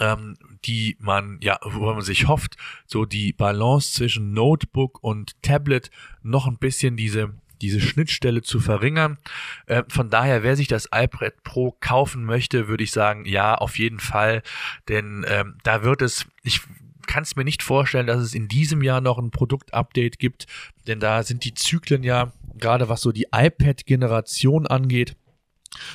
ähm, 0.00 0.36
die 0.64 0.96
man, 0.98 1.38
ja, 1.42 1.58
wo 1.62 1.92
man 1.92 2.02
sich 2.02 2.26
hofft, 2.26 2.56
so 2.86 3.04
die 3.04 3.32
Balance 3.32 3.92
zwischen 3.92 4.32
Notebook 4.32 5.02
und 5.02 5.40
Tablet 5.42 5.90
noch 6.22 6.46
ein 6.46 6.58
bisschen 6.58 6.96
diese, 6.96 7.34
diese 7.60 7.80
Schnittstelle 7.80 8.42
zu 8.42 8.60
verringern. 8.60 9.18
Äh, 9.66 9.84
von 9.88 10.10
daher, 10.10 10.42
wer 10.42 10.56
sich 10.56 10.68
das 10.68 10.86
iPad 10.86 11.42
Pro 11.44 11.76
kaufen 11.80 12.24
möchte, 12.24 12.68
würde 12.68 12.84
ich 12.84 12.90
sagen, 12.90 13.24
ja, 13.26 13.54
auf 13.54 13.78
jeden 13.78 14.00
Fall, 14.00 14.42
denn 14.88 15.24
ähm, 15.28 15.58
da 15.62 15.82
wird 15.82 16.02
es, 16.02 16.26
ich 16.42 16.60
kann 17.06 17.22
es 17.22 17.36
mir 17.36 17.44
nicht 17.44 17.62
vorstellen, 17.62 18.06
dass 18.06 18.20
es 18.20 18.34
in 18.34 18.48
diesem 18.48 18.82
Jahr 18.82 19.00
noch 19.00 19.18
ein 19.18 19.30
Produktupdate 19.30 20.18
gibt, 20.18 20.46
denn 20.86 21.00
da 21.00 21.22
sind 21.22 21.44
die 21.44 21.54
Zyklen 21.54 22.02
ja, 22.02 22.32
gerade 22.56 22.88
was 22.88 23.00
so 23.00 23.12
die 23.12 23.28
iPad-Generation 23.32 24.66
angeht, 24.66 25.16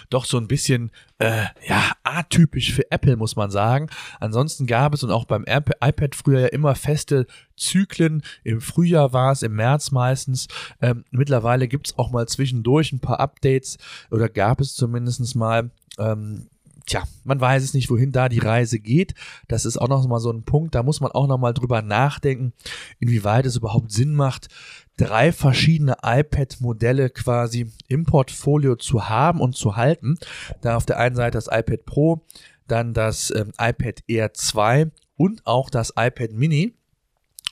doch 0.10 0.25
so 0.25 0.38
ein 0.38 0.48
bisschen 0.48 0.91
äh, 1.20 1.46
ja 1.67 1.91
atypisch 2.03 2.74
für 2.74 2.89
Apple 2.91 3.15
muss 3.17 3.36
man 3.36 3.51
sagen. 3.51 3.89
Ansonsten 4.20 4.67
gab 4.67 4.94
es 4.94 5.03
und 5.03 5.12
auch 5.12 5.25
beim 5.25 5.46
iPad 5.48 6.15
früher 6.15 6.41
ja 6.41 6.48
immer 6.48 6.75
feste 6.75 7.27
Zyklen. 7.58 8.24
Im 8.44 8.62
Frühjahr 8.62 9.13
war 9.13 9.32
es, 9.32 9.44
im 9.44 9.55
März 9.55 9.91
meistens. 9.91 10.48
Ähm, 10.82 11.05
mittlerweile 11.12 11.67
gibt 11.67 11.88
es 11.88 11.98
auch 11.98 12.12
mal 12.12 12.27
zwischendurch 12.27 12.91
ein 12.91 13.00
paar 13.00 13.20
Updates 13.20 13.77
oder 14.12 14.29
gab 14.29 14.62
es 14.62 14.75
zumindest 14.75 15.36
mal. 15.36 15.71
Ähm, 15.97 16.50
Tja, 16.86 17.04
man 17.24 17.41
weiß 17.41 17.63
es 17.63 17.74
nicht, 17.74 17.89
wohin 17.89 18.12
da 18.12 18.30
die 18.30 18.39
Reise 18.39 18.80
geht. 18.80 19.15
Das 19.48 19.65
ist 19.65 19.78
auch 19.78 19.88
noch 19.88 20.06
mal 20.08 20.19
so 20.19 20.32
ein 20.32 20.43
Punkt, 20.43 20.76
da 20.76 20.84
muss 20.84 21.02
man 21.02 21.12
auch 21.12 21.28
noch 21.28 21.39
mal 21.39 21.54
drüber 21.54 21.82
nachdenken, 21.82 22.54
inwieweit 23.00 23.45
es 23.45 23.56
überhaupt 23.56 23.91
Sinn 23.91 24.13
macht, 24.13 24.50
drei 24.98 25.32
verschiedene 25.32 25.98
iPad-Modelle 26.04 27.10
quasi 27.10 27.71
im 27.88 28.06
Portfolio 28.06 28.76
zu 28.76 29.10
haben 29.10 29.41
und 29.41 29.56
zu 29.56 29.76
halten. 29.76 30.17
Da 30.62 30.78
auf 30.78 30.86
der 30.86 31.00
einen 31.00 31.15
Seite 31.15 31.38
das 31.38 31.48
iPad 31.48 31.86
Pro, 31.86 32.21
dann 32.67 32.93
das 32.93 33.32
ähm, 33.32 33.52
iPad 33.60 34.04
Air 34.08 34.34
2 34.34 34.91
und 35.17 35.45
auch 35.45 35.69
das 35.69 35.93
iPad 35.98 36.32
Mini. 36.32 36.76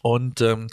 Und 0.01 0.41
ähm, 0.41 0.67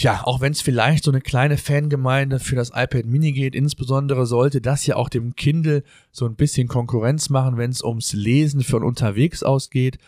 Tja, 0.00 0.22
auch 0.24 0.40
wenn 0.40 0.52
es 0.52 0.62
vielleicht 0.62 1.04
so 1.04 1.10
eine 1.10 1.20
kleine 1.20 1.58
Fangemeinde 1.58 2.38
für 2.38 2.56
das 2.56 2.70
iPad 2.70 3.04
Mini 3.04 3.32
geht, 3.32 3.54
insbesondere 3.54 4.24
sollte 4.24 4.62
das 4.62 4.86
ja 4.86 4.96
auch 4.96 5.10
dem 5.10 5.36
Kindle 5.36 5.82
so 6.10 6.24
ein 6.24 6.36
bisschen 6.36 6.68
Konkurrenz 6.68 7.28
machen, 7.28 7.58
wenn 7.58 7.70
es 7.70 7.84
ums 7.84 8.14
Lesen 8.14 8.62
von 8.62 8.82
unterwegs 8.82 9.42
ausgeht 9.42 9.98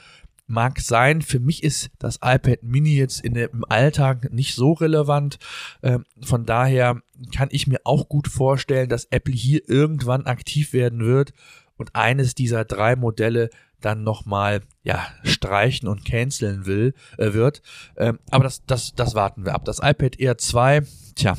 mag 0.46 0.80
sein. 0.80 1.20
Für 1.20 1.40
mich 1.40 1.62
ist 1.62 1.90
das 1.98 2.20
iPad 2.22 2.62
Mini 2.62 2.96
jetzt 2.96 3.20
in 3.20 3.34
der, 3.34 3.52
im 3.52 3.66
Alltag 3.68 4.32
nicht 4.32 4.54
so 4.54 4.72
relevant. 4.72 5.38
Ähm, 5.82 6.06
von 6.22 6.46
daher 6.46 7.02
kann 7.36 7.48
ich 7.50 7.66
mir 7.66 7.80
auch 7.84 8.08
gut 8.08 8.28
vorstellen, 8.28 8.88
dass 8.88 9.08
Apple 9.10 9.34
hier 9.34 9.68
irgendwann 9.68 10.24
aktiv 10.24 10.72
werden 10.72 11.00
wird 11.00 11.34
und 11.76 11.94
eines 11.94 12.34
dieser 12.34 12.64
drei 12.64 12.96
Modelle 12.96 13.50
dann 13.84 14.02
nochmal 14.02 14.62
ja, 14.82 15.06
streichen 15.24 15.88
und 15.88 16.04
canceln 16.04 16.66
will, 16.66 16.94
äh, 17.18 17.32
wird. 17.32 17.62
Ähm, 17.96 18.18
aber 18.30 18.44
das, 18.44 18.64
das, 18.66 18.94
das 18.94 19.14
warten 19.14 19.44
wir 19.44 19.54
ab. 19.54 19.64
Das 19.64 19.78
iPad 19.78 20.18
Air 20.18 20.38
2, 20.38 20.82
tja, 21.14 21.36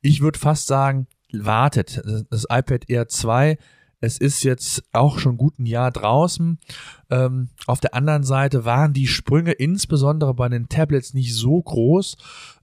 ich 0.00 0.20
würde 0.20 0.38
fast 0.38 0.66
sagen, 0.66 1.06
wartet. 1.32 2.02
Das 2.30 2.44
iPad 2.50 2.88
Air 2.88 3.08
2 3.08 3.58
es 4.00 4.18
ist 4.18 4.44
jetzt 4.44 4.84
auch 4.92 5.18
schon 5.18 5.36
gut 5.36 5.58
ein 5.58 5.66
Jahr 5.66 5.90
draußen. 5.90 6.58
Ähm, 7.10 7.48
auf 7.66 7.80
der 7.80 7.94
anderen 7.94 8.22
Seite 8.22 8.64
waren 8.64 8.92
die 8.92 9.08
Sprünge 9.08 9.52
insbesondere 9.52 10.34
bei 10.34 10.48
den 10.48 10.68
Tablets 10.68 11.14
nicht 11.14 11.34
so 11.34 11.60
groß, 11.60 12.16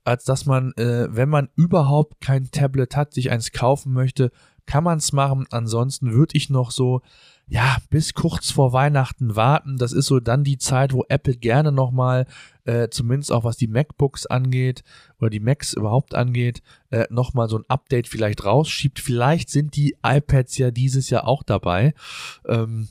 als 0.06 0.24
dass 0.24 0.46
man, 0.46 0.72
äh, 0.74 1.08
wenn 1.10 1.30
man 1.30 1.50
überhaupt 1.56 2.22
kein 2.22 2.52
Tablet 2.52 2.96
hat, 2.96 3.14
sich 3.14 3.32
eins 3.32 3.52
kaufen 3.52 3.92
möchte, 3.92 4.32
kann 4.66 4.84
man 4.84 5.00
es 5.00 5.12
machen. 5.12 5.46
Ansonsten 5.52 6.14
würde 6.14 6.38
ich 6.38 6.50
noch 6.50 6.72
so 6.72 7.02
ja, 7.48 7.78
bis 7.90 8.14
kurz 8.14 8.52
vor 8.52 8.74
Weihnachten 8.74 9.36
warten. 9.36 9.78
Das 9.78 9.94
ist 9.94 10.08
so 10.08 10.20
dann 10.20 10.44
die 10.44 10.58
Zeit, 10.58 10.94
wo 10.94 11.06
Apple 11.10 11.36
gerne 11.36 11.72
nochmal, 11.72 12.26
äh, 12.64 12.90
zumindest 12.90 13.32
auch 13.32 13.44
was 13.44 13.58
die 13.58 13.68
MacBooks 13.68 14.26
angeht 14.26 14.84
oder 15.20 15.30
die 15.30 15.40
Macs 15.40 15.74
überhaupt 15.74 16.16
angeht, 16.16 16.64
äh, 16.90 17.06
nochmal 17.10 17.48
so 17.48 17.58
ein 17.58 17.66
Update 17.68 18.08
vielleicht 18.08 18.44
rausschiebt. 18.46 19.00
Vielleicht 19.00 19.50
sind 19.50 19.76
die 19.76 19.96
iPads 20.04 20.58
ja 20.58 20.72
dieses 20.72 21.10
Jahr 21.10 21.28
auch 21.28 21.44
dabei. 21.44 21.94
Ähm, 22.48 22.90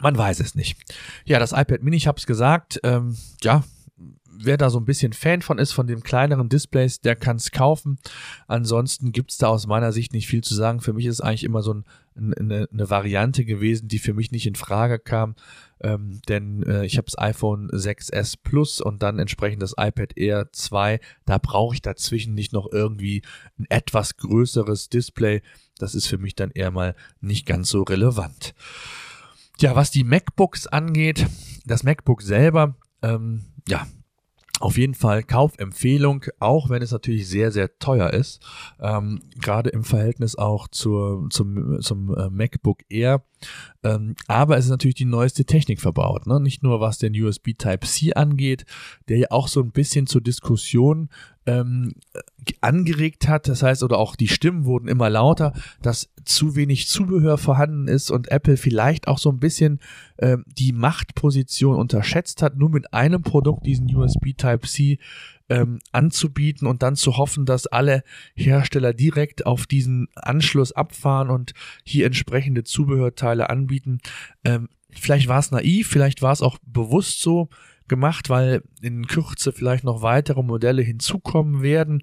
man 0.00 0.16
weiß 0.16 0.40
es 0.40 0.54
nicht. 0.54 0.78
Ja, 1.24 1.38
das 1.38 1.52
iPad 1.52 1.82
Mini, 1.82 1.96
ich 1.96 2.06
habe 2.06 2.18
es 2.18 2.26
gesagt, 2.26 2.78
ähm, 2.84 3.16
ja, 3.42 3.64
wer 4.40 4.56
da 4.56 4.70
so 4.70 4.78
ein 4.78 4.84
bisschen 4.84 5.12
Fan 5.12 5.42
von 5.42 5.58
ist, 5.58 5.72
von 5.72 5.86
dem 5.86 6.02
kleineren 6.02 6.48
Displays, 6.48 7.00
der 7.00 7.16
kann 7.16 7.36
es 7.36 7.50
kaufen. 7.50 7.98
Ansonsten 8.46 9.12
gibt 9.12 9.32
es 9.32 9.38
da 9.38 9.48
aus 9.48 9.66
meiner 9.66 9.92
Sicht 9.92 10.12
nicht 10.12 10.28
viel 10.28 10.42
zu 10.42 10.54
sagen. 10.54 10.80
Für 10.80 10.92
mich 10.92 11.06
ist 11.06 11.20
eigentlich 11.20 11.44
immer 11.44 11.62
so 11.62 11.74
ein, 11.74 11.84
eine, 12.18 12.68
eine, 12.72 12.90
Variante 12.90 13.44
gewesen, 13.44 13.88
die 13.88 13.98
für 13.98 14.12
mich 14.12 14.30
nicht 14.30 14.46
in 14.46 14.54
Frage 14.54 14.98
kam. 14.98 15.36
Ähm, 15.80 16.20
denn 16.28 16.62
äh, 16.64 16.84
ich 16.84 16.96
habe 16.96 17.06
das 17.06 17.18
iPhone 17.18 17.70
6S 17.70 18.36
Plus 18.42 18.80
und 18.80 19.02
dann 19.02 19.18
entsprechend 19.18 19.62
das 19.62 19.74
iPad 19.78 20.16
Air 20.16 20.48
2. 20.52 21.00
Da 21.24 21.38
brauche 21.38 21.74
ich 21.74 21.82
dazwischen 21.82 22.34
nicht 22.34 22.52
noch 22.52 22.68
irgendwie 22.72 23.22
ein 23.58 23.66
etwas 23.68 24.16
größeres 24.16 24.88
Display. 24.88 25.42
Das 25.78 25.94
ist 25.94 26.06
für 26.06 26.18
mich 26.18 26.34
dann 26.34 26.50
eher 26.50 26.70
mal 26.70 26.94
nicht 27.20 27.46
ganz 27.46 27.68
so 27.68 27.82
relevant. 27.82 28.54
Ja, 29.60 29.74
was 29.74 29.90
die 29.90 30.04
MacBooks 30.04 30.66
angeht, 30.66 31.26
das 31.64 31.82
MacBook 31.82 32.22
selber, 32.22 32.76
ähm, 33.02 33.44
ja, 33.68 33.86
auf 34.60 34.76
jeden 34.76 34.94
Fall 34.94 35.22
Kaufempfehlung, 35.22 36.24
auch 36.38 36.68
wenn 36.70 36.82
es 36.82 36.90
natürlich 36.90 37.28
sehr, 37.28 37.52
sehr 37.52 37.78
teuer 37.78 38.10
ist. 38.10 38.40
Ähm, 38.80 39.20
Gerade 39.40 39.70
im 39.70 39.84
Verhältnis 39.84 40.36
auch 40.36 40.68
zur, 40.68 41.28
zum, 41.30 41.80
zum 41.80 42.14
äh, 42.16 42.30
MacBook 42.30 42.80
Air 42.88 43.22
Ähm, 43.82 44.16
aber 44.26 44.56
es 44.56 44.66
ist 44.66 44.70
natürlich 44.70 44.96
die 44.96 45.04
neueste 45.04 45.44
Technik 45.44 45.80
verbaut. 45.80 46.26
Ne? 46.26 46.40
Nicht 46.40 46.62
nur 46.62 46.80
was 46.80 46.98
den 46.98 47.14
USB 47.20 47.52
Type-C 47.56 48.14
angeht, 48.14 48.64
der 49.08 49.18
ja 49.18 49.26
auch 49.30 49.48
so 49.48 49.60
ein 49.60 49.70
bisschen 49.70 50.06
zur 50.06 50.20
Diskussion 50.20 51.08
ähm, 51.46 51.94
angeregt 52.60 53.26
hat. 53.28 53.48
Das 53.48 53.62
heißt, 53.62 53.82
oder 53.82 53.98
auch 53.98 54.16
die 54.16 54.28
Stimmen 54.28 54.64
wurden 54.64 54.88
immer 54.88 55.08
lauter, 55.08 55.52
dass 55.80 56.10
zu 56.24 56.56
wenig 56.56 56.88
Zubehör 56.88 57.38
vorhanden 57.38 57.88
ist 57.88 58.10
und 58.10 58.30
Apple 58.30 58.56
vielleicht 58.56 59.08
auch 59.08 59.18
so 59.18 59.30
ein 59.30 59.38
bisschen 59.38 59.80
ähm, 60.18 60.44
die 60.46 60.72
Machtposition 60.72 61.76
unterschätzt 61.76 62.42
hat, 62.42 62.56
nur 62.56 62.70
mit 62.70 62.92
einem 62.92 63.22
Produkt 63.22 63.66
diesen 63.66 63.94
USB 63.94 64.34
Type-C 64.36 64.98
ähm, 65.48 65.78
anzubieten 65.92 66.66
und 66.66 66.82
dann 66.82 66.96
zu 66.96 67.16
hoffen, 67.16 67.46
dass 67.46 67.66
alle 67.66 68.02
Hersteller 68.34 68.92
direkt 68.92 69.46
auf 69.46 69.66
diesen 69.66 70.08
Anschluss 70.14 70.72
abfahren 70.72 71.30
und 71.30 71.52
hier 71.84 72.06
entsprechende 72.06 72.64
Zubehörteile 72.64 73.50
anbieten. 73.50 74.00
Ähm, 74.44 74.68
vielleicht 74.90 75.28
war 75.28 75.38
es 75.38 75.50
naiv, 75.50 75.88
vielleicht 75.88 76.22
war 76.22 76.32
es 76.32 76.42
auch 76.42 76.58
bewusst 76.66 77.20
so 77.20 77.48
gemacht, 77.88 78.28
weil 78.28 78.62
in 78.82 79.06
Kürze 79.06 79.52
vielleicht 79.52 79.84
noch 79.84 80.02
weitere 80.02 80.42
Modelle 80.42 80.82
hinzukommen 80.82 81.62
werden. 81.62 82.02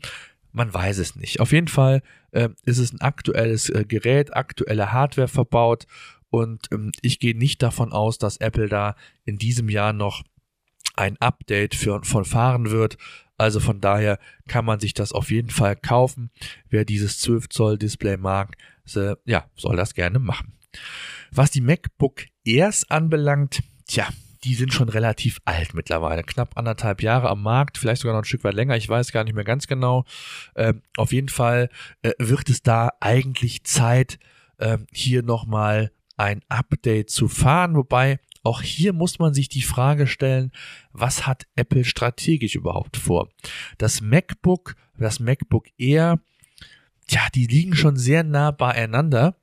Man 0.51 0.73
weiß 0.73 0.97
es 0.99 1.15
nicht. 1.15 1.41
Auf 1.41 1.51
jeden 1.51 1.67
Fall 1.67 2.01
äh, 2.31 2.49
ist 2.65 2.79
es 2.79 2.93
ein 2.93 3.01
aktuelles 3.01 3.69
äh, 3.69 3.85
Gerät, 3.87 4.35
aktuelle 4.35 4.91
Hardware 4.91 5.27
verbaut 5.27 5.85
und 6.29 6.67
ähm, 6.71 6.91
ich 7.01 7.19
gehe 7.19 7.37
nicht 7.37 7.61
davon 7.61 7.93
aus, 7.93 8.17
dass 8.17 8.37
Apple 8.37 8.67
da 8.67 8.95
in 9.23 9.37
diesem 9.37 9.69
Jahr 9.69 9.93
noch 9.93 10.23
ein 10.95 11.17
Update 11.21 11.75
für, 11.75 12.03
von 12.03 12.25
fahren 12.25 12.71
wird. 12.71 12.97
Also 13.37 13.59
von 13.59 13.81
daher 13.81 14.19
kann 14.47 14.65
man 14.65 14.79
sich 14.79 14.93
das 14.93 15.11
auf 15.11 15.31
jeden 15.31 15.49
Fall 15.49 15.75
kaufen. 15.75 16.31
Wer 16.69 16.85
dieses 16.85 17.19
12 17.19 17.49
Zoll 17.49 17.77
Display 17.77 18.17
mag, 18.17 18.55
so, 18.85 19.15
ja, 19.25 19.45
soll 19.55 19.75
das 19.75 19.93
gerne 19.93 20.19
machen. 20.19 20.53
Was 21.31 21.51
die 21.51 21.61
MacBook 21.61 22.25
Airs 22.45 22.89
anbelangt, 22.89 23.61
tja, 23.87 24.07
die 24.43 24.53
sind 24.53 24.73
schon 24.73 24.89
relativ 24.89 25.39
alt 25.43 25.73
mittlerweile. 25.73 26.23
Knapp 26.23 26.55
anderthalb 26.55 27.01
Jahre 27.01 27.29
am 27.29 27.41
Markt, 27.41 27.77
vielleicht 27.77 28.01
sogar 28.01 28.13
noch 28.13 28.21
ein 28.21 28.25
Stück 28.25 28.43
weit 28.43 28.53
länger, 28.53 28.77
ich 28.77 28.87
weiß 28.87 29.11
gar 29.11 29.23
nicht 29.23 29.33
mehr 29.33 29.43
ganz 29.43 29.67
genau. 29.67 30.05
Ähm, 30.55 30.81
auf 30.97 31.11
jeden 31.11 31.29
Fall 31.29 31.69
äh, 32.03 32.11
wird 32.19 32.49
es 32.49 32.61
da 32.61 32.91
eigentlich 32.99 33.63
Zeit, 33.63 34.19
äh, 34.57 34.77
hier 34.93 35.23
nochmal 35.23 35.91
ein 36.15 36.41
Update 36.47 37.09
zu 37.09 37.27
fahren, 37.27 37.75
wobei 37.75 38.19
auch 38.45 38.61
hier 38.61 38.93
muss 38.93 39.19
man 39.19 39.33
sich 39.33 39.49
die 39.49 39.61
Frage 39.61 40.07
stellen, 40.07 40.51
was 40.93 41.25
hat 41.25 41.47
Apple 41.55 41.83
strategisch 41.83 42.55
überhaupt 42.55 42.97
vor? 42.97 43.29
Das 43.77 44.01
MacBook, 44.01 44.75
das 44.97 45.19
MacBook 45.19 45.65
Air, 45.77 46.19
ja, 47.09 47.21
die 47.33 47.47
liegen 47.47 47.75
schon 47.75 47.97
sehr 47.97 48.23
nah 48.23 48.51
beieinander 48.51 49.35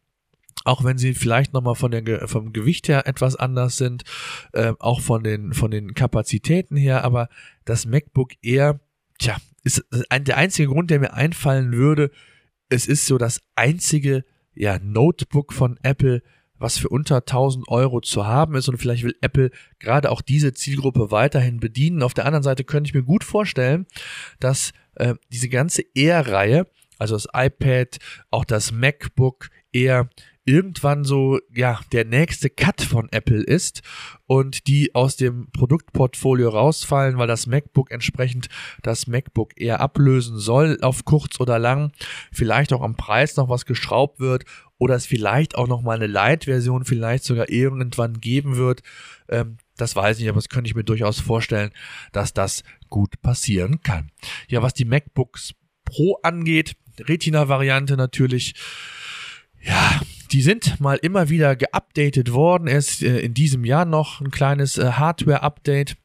auch 0.64 0.84
wenn 0.84 0.98
sie 0.98 1.14
vielleicht 1.14 1.52
nochmal 1.52 1.74
von 1.74 1.90
der, 1.90 2.28
vom 2.28 2.52
Gewicht 2.52 2.88
her 2.88 3.06
etwas 3.06 3.36
anders 3.36 3.76
sind, 3.76 4.04
äh, 4.52 4.72
auch 4.78 5.00
von 5.00 5.24
den, 5.24 5.52
von 5.52 5.70
den 5.70 5.94
Kapazitäten 5.94 6.76
her, 6.76 7.04
aber 7.04 7.28
das 7.64 7.86
MacBook 7.86 8.32
Air, 8.42 8.80
tja, 9.18 9.36
ist 9.64 9.84
ein, 10.08 10.24
der 10.24 10.36
einzige 10.36 10.68
Grund, 10.68 10.90
der 10.90 11.00
mir 11.00 11.14
einfallen 11.14 11.72
würde, 11.72 12.10
es 12.68 12.86
ist 12.86 13.06
so 13.06 13.18
das 13.18 13.40
einzige, 13.54 14.24
ja, 14.54 14.78
Notebook 14.78 15.52
von 15.52 15.78
Apple, 15.82 16.22
was 16.62 16.78
für 16.78 16.88
unter 16.88 17.16
1000 17.16 17.68
Euro 17.68 18.00
zu 18.00 18.26
haben 18.26 18.54
ist 18.54 18.68
und 18.68 18.78
vielleicht 18.78 19.02
will 19.02 19.16
Apple 19.20 19.50
gerade 19.78 20.10
auch 20.10 20.22
diese 20.22 20.54
Zielgruppe 20.54 21.10
weiterhin 21.10 21.60
bedienen. 21.60 22.02
Auf 22.02 22.14
der 22.14 22.24
anderen 22.24 22.42
Seite 22.42 22.64
könnte 22.64 22.88
ich 22.88 22.94
mir 22.94 23.02
gut 23.02 23.24
vorstellen, 23.24 23.86
dass 24.40 24.72
äh, 24.94 25.14
diese 25.30 25.48
ganze 25.48 25.82
Air-Reihe, 25.94 26.66
also 26.98 27.14
das 27.14 27.28
iPad, 27.34 27.98
auch 28.30 28.44
das 28.44 28.72
MacBook 28.72 29.50
Air, 29.72 30.08
irgendwann 30.44 31.04
so, 31.04 31.38
ja, 31.54 31.80
der 31.92 32.04
nächste 32.04 32.50
Cut 32.50 32.82
von 32.82 33.08
Apple 33.12 33.42
ist 33.42 33.82
und 34.26 34.66
die 34.66 34.94
aus 34.94 35.16
dem 35.16 35.48
Produktportfolio 35.52 36.48
rausfallen, 36.48 37.16
weil 37.16 37.28
das 37.28 37.46
MacBook 37.46 37.90
entsprechend 37.90 38.48
das 38.82 39.06
MacBook 39.06 39.52
eher 39.56 39.80
ablösen 39.80 40.38
soll, 40.38 40.78
auf 40.82 41.04
kurz 41.04 41.38
oder 41.38 41.58
lang, 41.58 41.92
vielleicht 42.32 42.72
auch 42.72 42.82
am 42.82 42.96
Preis 42.96 43.36
noch 43.36 43.48
was 43.48 43.66
geschraubt 43.66 44.18
wird 44.18 44.44
oder 44.82 44.96
es 44.96 45.06
vielleicht 45.06 45.54
auch 45.54 45.68
noch 45.68 45.80
mal 45.80 45.94
eine 45.94 46.08
Light-Version 46.08 46.84
vielleicht 46.84 47.22
sogar 47.22 47.48
irgendwann 47.48 48.20
geben 48.20 48.56
wird. 48.56 48.82
Ähm, 49.28 49.58
das 49.76 49.94
weiß 49.94 50.18
ich 50.18 50.28
aber 50.28 50.38
das 50.38 50.48
könnte 50.48 50.66
ich 50.66 50.74
mir 50.74 50.82
durchaus 50.82 51.20
vorstellen, 51.20 51.70
dass 52.10 52.34
das 52.34 52.64
gut 52.88 53.22
passieren 53.22 53.80
kann. 53.82 54.10
Ja, 54.48 54.60
was 54.60 54.74
die 54.74 54.84
MacBooks 54.84 55.54
Pro 55.84 56.18
angeht, 56.24 56.74
Retina-Variante 56.98 57.96
natürlich, 57.96 58.54
ja, 59.60 60.00
die 60.32 60.42
sind 60.42 60.80
mal 60.80 60.96
immer 60.96 61.28
wieder 61.28 61.54
geupdatet 61.54 62.32
worden. 62.32 62.66
Erst 62.66 63.04
äh, 63.04 63.20
in 63.20 63.34
diesem 63.34 63.64
Jahr 63.64 63.84
noch 63.84 64.20
ein 64.20 64.32
kleines 64.32 64.78
äh, 64.78 64.92
Hardware-Update. 64.94 65.96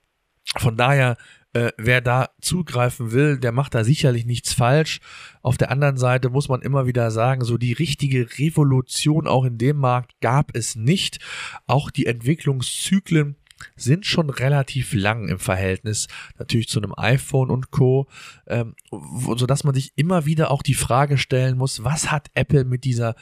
Von 0.57 0.77
daher, 0.77 1.17
äh, 1.53 1.71
wer 1.77 2.01
da 2.01 2.29
zugreifen 2.41 3.11
will, 3.11 3.37
der 3.39 3.51
macht 3.51 3.73
da 3.73 3.83
sicherlich 3.83 4.25
nichts 4.25 4.53
falsch. 4.53 4.99
Auf 5.41 5.57
der 5.57 5.71
anderen 5.71 5.97
Seite 5.97 6.29
muss 6.29 6.49
man 6.49 6.61
immer 6.61 6.87
wieder 6.87 7.09
sagen, 7.11 7.43
so 7.43 7.57
die 7.57 7.73
richtige 7.73 8.27
Revolution 8.37 9.27
auch 9.27 9.45
in 9.45 9.57
dem 9.57 9.77
Markt 9.77 10.19
gab 10.21 10.55
es 10.55 10.75
nicht. 10.75 11.19
Auch 11.65 11.89
die 11.89 12.05
Entwicklungszyklen 12.05 13.37
sind 13.75 14.05
schon 14.05 14.29
relativ 14.29 14.93
lang 14.93 15.27
im 15.27 15.39
Verhältnis 15.39 16.07
natürlich 16.37 16.67
zu 16.67 16.79
einem 16.79 16.93
iPhone 16.95 17.49
und 17.49 17.71
Co, 17.71 18.07
ähm, 18.45 18.75
so 18.91 19.47
man 19.63 19.73
sich 19.73 19.93
immer 19.95 20.25
wieder 20.25 20.51
auch 20.51 20.61
die 20.61 20.73
Frage 20.73 21.17
stellen 21.17 21.57
muss, 21.57 21.83
was 21.83 22.11
hat 22.11 22.29
Apple 22.35 22.65
mit 22.65 22.83
dieser 22.83 23.15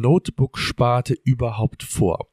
Notebook-Sparte 0.00 1.14
überhaupt 1.24 1.82
vor? 1.82 2.28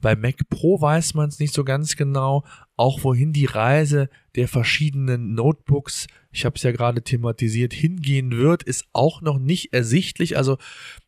Bei 0.00 0.16
Mac 0.16 0.48
Pro 0.50 0.80
weiß 0.80 1.14
man 1.14 1.28
es 1.28 1.38
nicht 1.38 1.54
so 1.54 1.64
ganz 1.64 1.96
genau, 1.96 2.44
auch 2.76 3.04
wohin 3.04 3.32
die 3.32 3.46
Reise 3.46 4.08
der 4.34 4.48
verschiedenen 4.48 5.34
Notebooks, 5.34 6.06
ich 6.32 6.44
habe 6.44 6.56
es 6.56 6.62
ja 6.62 6.72
gerade 6.72 7.02
thematisiert, 7.02 7.72
hingehen 7.72 8.32
wird, 8.32 8.62
ist 8.62 8.84
auch 8.92 9.20
noch 9.22 9.38
nicht 9.38 9.72
ersichtlich. 9.72 10.36
Also 10.36 10.58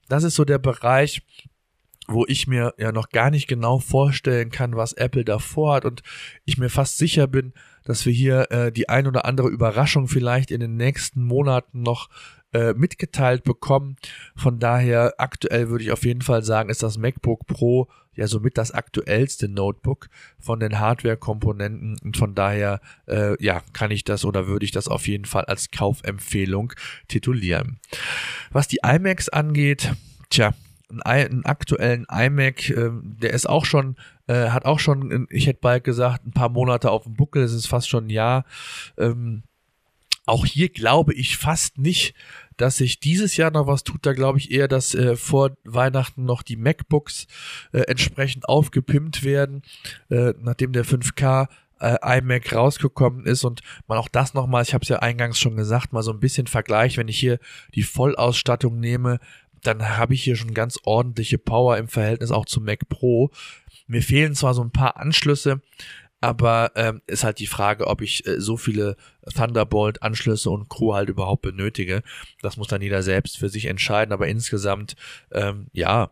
das 0.09 0.23
ist 0.23 0.37
so 0.37 0.45
der 0.45 0.59
Bereich, 0.59 1.23
wo 2.09 2.25
ich 2.27 2.47
mir 2.47 2.75
ja 2.79 2.93
noch 2.93 3.09
gar 3.09 3.31
nicht 3.31 3.49
genau 3.49 3.79
vorstellen 3.79 4.51
kann, 4.51 4.77
was 4.77 4.93
Apple 4.93 5.25
da 5.25 5.39
vorhat 5.39 5.85
und 5.85 6.03
ich 6.45 6.57
mir 6.57 6.71
fast 6.71 6.99
sicher 6.99 7.27
bin, 7.27 7.53
dass 7.85 8.07
wir 8.07 8.13
hier 8.13 8.51
äh, 8.51 8.73
die 8.73 8.89
ein 8.89 9.07
oder 9.07 9.25
andere 9.25 9.49
Überraschung 9.49 10.07
vielleicht 10.07 10.51
in 10.51 10.61
den 10.61 10.77
nächsten 10.77 11.25
Monaten 11.25 11.83
noch 11.83 12.09
äh, 12.57 12.73
mitgeteilt 12.73 13.45
bekommen. 13.45 13.97
Von 14.35 14.59
daher 14.59 15.15
aktuell 15.19 15.69
würde 15.69 15.85
ich 15.85 15.93
auf 15.93 16.07
jeden 16.07 16.23
Fall 16.23 16.43
sagen, 16.43 16.71
ist 16.71 16.83
das 16.83 16.97
MacBook 16.97 17.47
Pro 17.47 17.89
ja 18.15 18.27
somit 18.27 18.57
das 18.57 18.71
aktuellste 18.73 19.47
Notebook 19.47 20.09
von 20.39 20.59
den 20.59 20.79
Hardware-Komponenten 20.81 21.99
und 22.03 22.17
von 22.17 22.35
daher 22.35 22.81
äh, 23.07 23.37
ja 23.45 23.61
kann 23.75 23.91
ich 23.91 24.05
das 24.05 24.25
oder 24.25 24.47
würde 24.47 24.65
ich 24.65 24.71
das 24.71 24.89
auf 24.89 25.07
jeden 25.07 25.27
Fall 25.27 25.45
als 25.45 25.71
Kaufempfehlung 25.71 26.73
titulieren. 27.09 27.79
Was 28.53 28.69
die 28.69 28.79
iMacs 28.83 29.29
angeht, 29.29 29.93
tja, 30.31 30.55
einen 31.05 31.45
aktuellen 31.45 32.07
iMac, 32.11 32.71
äh, 32.71 32.91
der 33.03 33.35
ist 33.35 33.47
auch 33.47 33.67
schon, 33.67 33.97
äh, 34.29 34.49
hat 34.49 34.65
auch 34.65 34.79
schon, 34.79 35.27
ich 35.29 35.47
hätte 35.47 35.61
bald 35.61 35.85
gesagt, 35.85 36.25
ein 36.25 36.33
paar 36.33 36.49
Monate 36.49 36.91
auf 36.91 37.03
dem 37.03 37.17
Buckel, 37.17 37.43
es 37.43 37.53
ist 37.53 37.67
fast 37.67 37.91
schon 37.91 38.07
ein 38.07 38.11
Jahr. 38.11 38.47
Ähm, 38.97 39.43
auch 40.27 40.45
hier 40.45 40.69
glaube 40.69 41.15
ich 41.15 41.37
fast 41.39 41.79
nicht, 41.79 42.15
dass 42.57 42.79
sich 42.79 43.01
dieses 43.01 43.37
Jahr 43.37 43.51
noch 43.51 43.67
was 43.67 43.85
tut. 43.85 44.05
Da 44.05 44.13
glaube 44.13 44.39
ich 44.39 44.51
eher, 44.51 44.69
dass 44.69 44.95
äh, 44.95 45.17
vor 45.17 45.57
Weihnachten 45.65 46.25
noch 46.25 46.43
die 46.43 46.57
MacBooks 46.57 47.27
äh, 47.73 47.81
entsprechend 47.83 48.49
aufgepimpt 48.49 49.25
werden, 49.25 49.63
äh, 50.11 50.35
nachdem 50.41 50.73
der 50.73 50.85
5K 50.85 51.49
äh, 51.81 52.19
iMac 52.19 52.55
rausgekommen 52.55 53.25
ist 53.27 53.45
und 53.45 53.61
man 53.87 53.99
auch 53.99 54.09
das 54.09 54.35
nochmal, 54.35 54.63
ich 54.63 54.75
habe 54.75 54.83
es 54.83 54.89
ja 54.89 54.99
eingangs 54.99 55.39
schon 55.39 55.57
gesagt, 55.57 55.93
mal 55.93 56.03
so 56.03 56.13
ein 56.13 56.21
bisschen 56.21 56.47
vergleicht, 56.47 56.97
wenn 56.97 57.09
ich 57.09 57.19
hier 57.19 57.39
die 57.75 57.83
Vollausstattung 57.83 58.81
nehme, 58.81 59.21
dann 59.63 59.97
habe 59.97 60.15
ich 60.15 60.23
hier 60.23 60.37
schon 60.37 60.55
ganz 60.55 60.79
ordentliche 60.85 61.39
Power 61.39 61.77
im 61.77 61.89
Verhältnis 61.89 62.31
auch 62.31 62.47
zum 62.47 62.65
Mac 62.65 62.89
Pro. 62.89 63.31
Mir 63.87 64.03
fehlen 64.03 64.35
zwar 64.35 64.55
so 64.55 64.63
ein 64.63 64.71
paar 64.71 64.97
Anschlüsse, 64.97 65.61
aber 66.27 66.73
ähm, 66.75 67.03
ist 67.07 67.23
halt 67.23 67.39
die 67.39 67.47
Frage, 67.47 67.87
ob 67.87 68.03
ich 68.03 68.27
äh, 68.27 68.41
so 68.41 68.57
viele 68.57 68.97
Thunderbolt-Anschlüsse 69.33 70.51
und 70.51 70.69
Crew 70.69 70.93
halt 70.93 71.09
überhaupt 71.09 71.43
benötige. 71.43 72.03
Das 72.43 72.57
muss 72.57 72.67
dann 72.67 72.83
jeder 72.83 73.05
selbst 73.05 73.39
für 73.39 73.49
sich 73.49 73.67
entscheiden, 73.67 74.13
aber 74.13 74.27
insgesamt, 74.27 74.97
ähm, 75.31 75.69
ja, 75.73 76.11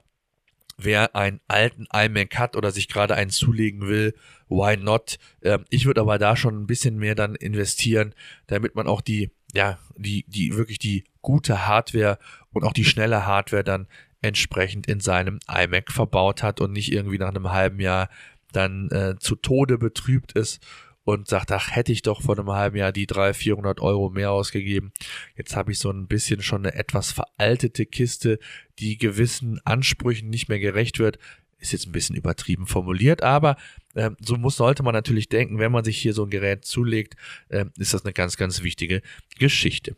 wer 0.76 1.16
einen 1.16 1.40
alten 1.48 1.88
iMac 1.92 2.38
hat 2.38 2.54
oder 2.54 2.70
sich 2.70 2.86
gerade 2.86 3.16
einen 3.16 3.30
zulegen 3.30 3.88
will, 3.88 4.14
why 4.48 4.76
not? 4.76 5.18
Ähm, 5.42 5.64
ich 5.68 5.84
würde 5.84 6.02
aber 6.02 6.16
da 6.18 6.36
schon 6.36 6.62
ein 6.62 6.68
bisschen 6.68 6.96
mehr 6.96 7.16
dann 7.16 7.34
investieren, 7.34 8.14
damit 8.46 8.76
man 8.76 8.86
auch 8.86 9.00
die, 9.00 9.32
ja, 9.52 9.80
die, 9.96 10.24
die 10.28 10.54
wirklich 10.54 10.78
die 10.78 11.02
gute 11.22 11.66
Hardware 11.66 12.20
und 12.52 12.62
auch 12.62 12.72
die 12.72 12.84
schnelle 12.84 13.26
Hardware 13.26 13.64
dann 13.64 13.88
entsprechend 14.22 14.86
in 14.86 15.00
seinem 15.00 15.40
iMac 15.48 15.90
verbaut 15.90 16.44
hat 16.44 16.60
und 16.60 16.72
nicht 16.72 16.92
irgendwie 16.92 17.18
nach 17.18 17.30
einem 17.30 17.50
halben 17.50 17.80
Jahr 17.80 18.08
dann 18.56 18.90
äh, 18.90 19.16
zu 19.18 19.36
Tode 19.36 19.78
betrübt 19.78 20.32
ist 20.32 20.60
und 21.04 21.28
sagt, 21.28 21.52
ach, 21.52 21.70
hätte 21.70 21.92
ich 21.92 22.02
doch 22.02 22.22
vor 22.22 22.38
einem 22.38 22.50
halben 22.50 22.78
Jahr 22.78 22.92
die 22.92 23.06
300, 23.06 23.36
400 23.36 23.80
Euro 23.80 24.10
mehr 24.10 24.32
ausgegeben. 24.32 24.92
Jetzt 25.36 25.54
habe 25.54 25.72
ich 25.72 25.78
so 25.78 25.90
ein 25.90 26.08
bisschen 26.08 26.42
schon 26.42 26.66
eine 26.66 26.74
etwas 26.74 27.12
veraltete 27.12 27.86
Kiste, 27.86 28.38
die 28.78 28.96
gewissen 28.96 29.60
Ansprüchen 29.64 30.30
nicht 30.30 30.48
mehr 30.48 30.58
gerecht 30.58 30.98
wird. 30.98 31.18
ist 31.58 31.72
jetzt 31.72 31.86
ein 31.86 31.92
bisschen 31.92 32.16
übertrieben 32.16 32.66
formuliert, 32.66 33.22
aber 33.22 33.56
äh, 33.94 34.10
so 34.20 34.36
muss, 34.36 34.56
sollte 34.56 34.82
man 34.82 34.94
natürlich 34.94 35.28
denken, 35.28 35.58
wenn 35.58 35.72
man 35.72 35.84
sich 35.84 35.98
hier 35.98 36.14
so 36.14 36.24
ein 36.24 36.30
Gerät 36.30 36.64
zulegt, 36.64 37.16
äh, 37.48 37.66
ist 37.78 37.94
das 37.94 38.04
eine 38.04 38.12
ganz, 38.14 38.36
ganz 38.36 38.62
wichtige 38.62 39.02
Geschichte. 39.38 39.96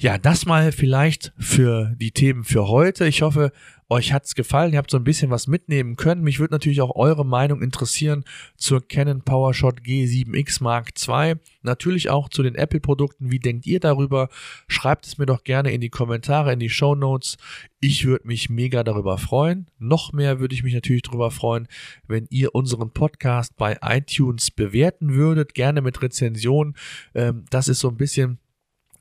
Ja, 0.00 0.18
das 0.18 0.46
mal 0.46 0.72
vielleicht 0.72 1.32
für 1.38 1.94
die 1.96 2.12
Themen 2.12 2.44
für 2.44 2.68
heute. 2.68 3.06
Ich 3.06 3.22
hoffe, 3.22 3.52
euch 3.90 4.12
hat's 4.12 4.36
gefallen, 4.36 4.72
ihr 4.72 4.78
habt 4.78 4.90
so 4.90 4.96
ein 4.96 5.04
bisschen 5.04 5.30
was 5.30 5.48
mitnehmen 5.48 5.96
können. 5.96 6.22
Mich 6.22 6.38
würde 6.38 6.54
natürlich 6.54 6.80
auch 6.80 6.94
eure 6.94 7.26
Meinung 7.26 7.60
interessieren 7.60 8.24
zur 8.56 8.86
Canon 8.86 9.22
PowerShot 9.22 9.80
G7X 9.80 10.62
Mark 10.62 10.90
II. 11.06 11.34
Natürlich 11.62 12.08
auch 12.08 12.28
zu 12.28 12.44
den 12.44 12.54
Apple-Produkten. 12.54 13.32
Wie 13.32 13.40
denkt 13.40 13.66
ihr 13.66 13.80
darüber? 13.80 14.28
Schreibt 14.68 15.06
es 15.06 15.18
mir 15.18 15.26
doch 15.26 15.42
gerne 15.42 15.72
in 15.72 15.80
die 15.80 15.90
Kommentare, 15.90 16.52
in 16.52 16.60
die 16.60 16.70
Show 16.70 16.94
Notes. 16.94 17.36
Ich 17.80 18.06
würde 18.06 18.28
mich 18.28 18.48
mega 18.48 18.84
darüber 18.84 19.18
freuen. 19.18 19.66
Noch 19.78 20.12
mehr 20.12 20.38
würde 20.38 20.54
ich 20.54 20.62
mich 20.62 20.74
natürlich 20.74 21.02
darüber 21.02 21.32
freuen, 21.32 21.66
wenn 22.06 22.26
ihr 22.30 22.54
unseren 22.54 22.92
Podcast 22.92 23.56
bei 23.56 23.78
iTunes 23.82 24.52
bewerten 24.52 25.14
würdet. 25.14 25.54
Gerne 25.54 25.82
mit 25.82 26.00
Rezension. 26.00 26.76
Ähm, 27.14 27.44
das 27.50 27.66
ist 27.66 27.80
so 27.80 27.88
ein 27.88 27.96
bisschen 27.96 28.38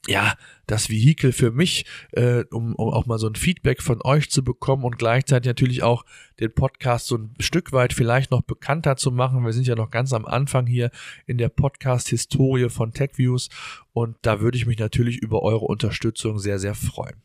ja, 0.07 0.33
das 0.67 0.89
Vehikel 0.89 1.31
für 1.31 1.51
mich, 1.51 1.85
äh, 2.12 2.43
um, 2.51 2.75
um 2.75 2.93
auch 2.93 3.05
mal 3.05 3.17
so 3.17 3.27
ein 3.27 3.35
Feedback 3.35 3.81
von 3.81 3.99
euch 4.03 4.29
zu 4.29 4.43
bekommen 4.43 4.83
und 4.83 4.97
gleichzeitig 4.97 5.47
natürlich 5.47 5.83
auch 5.83 6.05
den 6.39 6.53
Podcast 6.53 7.07
so 7.07 7.17
ein 7.17 7.33
Stück 7.39 7.71
weit 7.73 7.93
vielleicht 7.93 8.31
noch 8.31 8.41
bekannter 8.41 8.95
zu 8.95 9.12
machen. 9.12 9.45
Wir 9.45 9.53
sind 9.53 9.67
ja 9.67 9.75
noch 9.75 9.89
ganz 9.89 10.13
am 10.13 10.25
Anfang 10.25 10.67
hier 10.67 10.91
in 11.25 11.38
der 11.38 11.49
Podcast-Historie 11.49 12.69
von 12.69 12.93
TechViews 12.93 13.49
und 13.91 14.17
da 14.21 14.39
würde 14.39 14.57
ich 14.57 14.65
mich 14.65 14.79
natürlich 14.79 15.17
über 15.17 15.41
eure 15.41 15.65
Unterstützung 15.65 16.39
sehr, 16.39 16.59
sehr 16.59 16.75
freuen. 16.75 17.21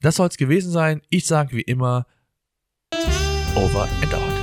Das 0.00 0.16
soll 0.16 0.28
es 0.28 0.36
gewesen 0.36 0.70
sein. 0.70 1.02
Ich 1.08 1.26
sage 1.26 1.56
wie 1.56 1.62
immer, 1.62 2.06
over 3.56 3.88
and 4.02 4.14
out. 4.14 4.35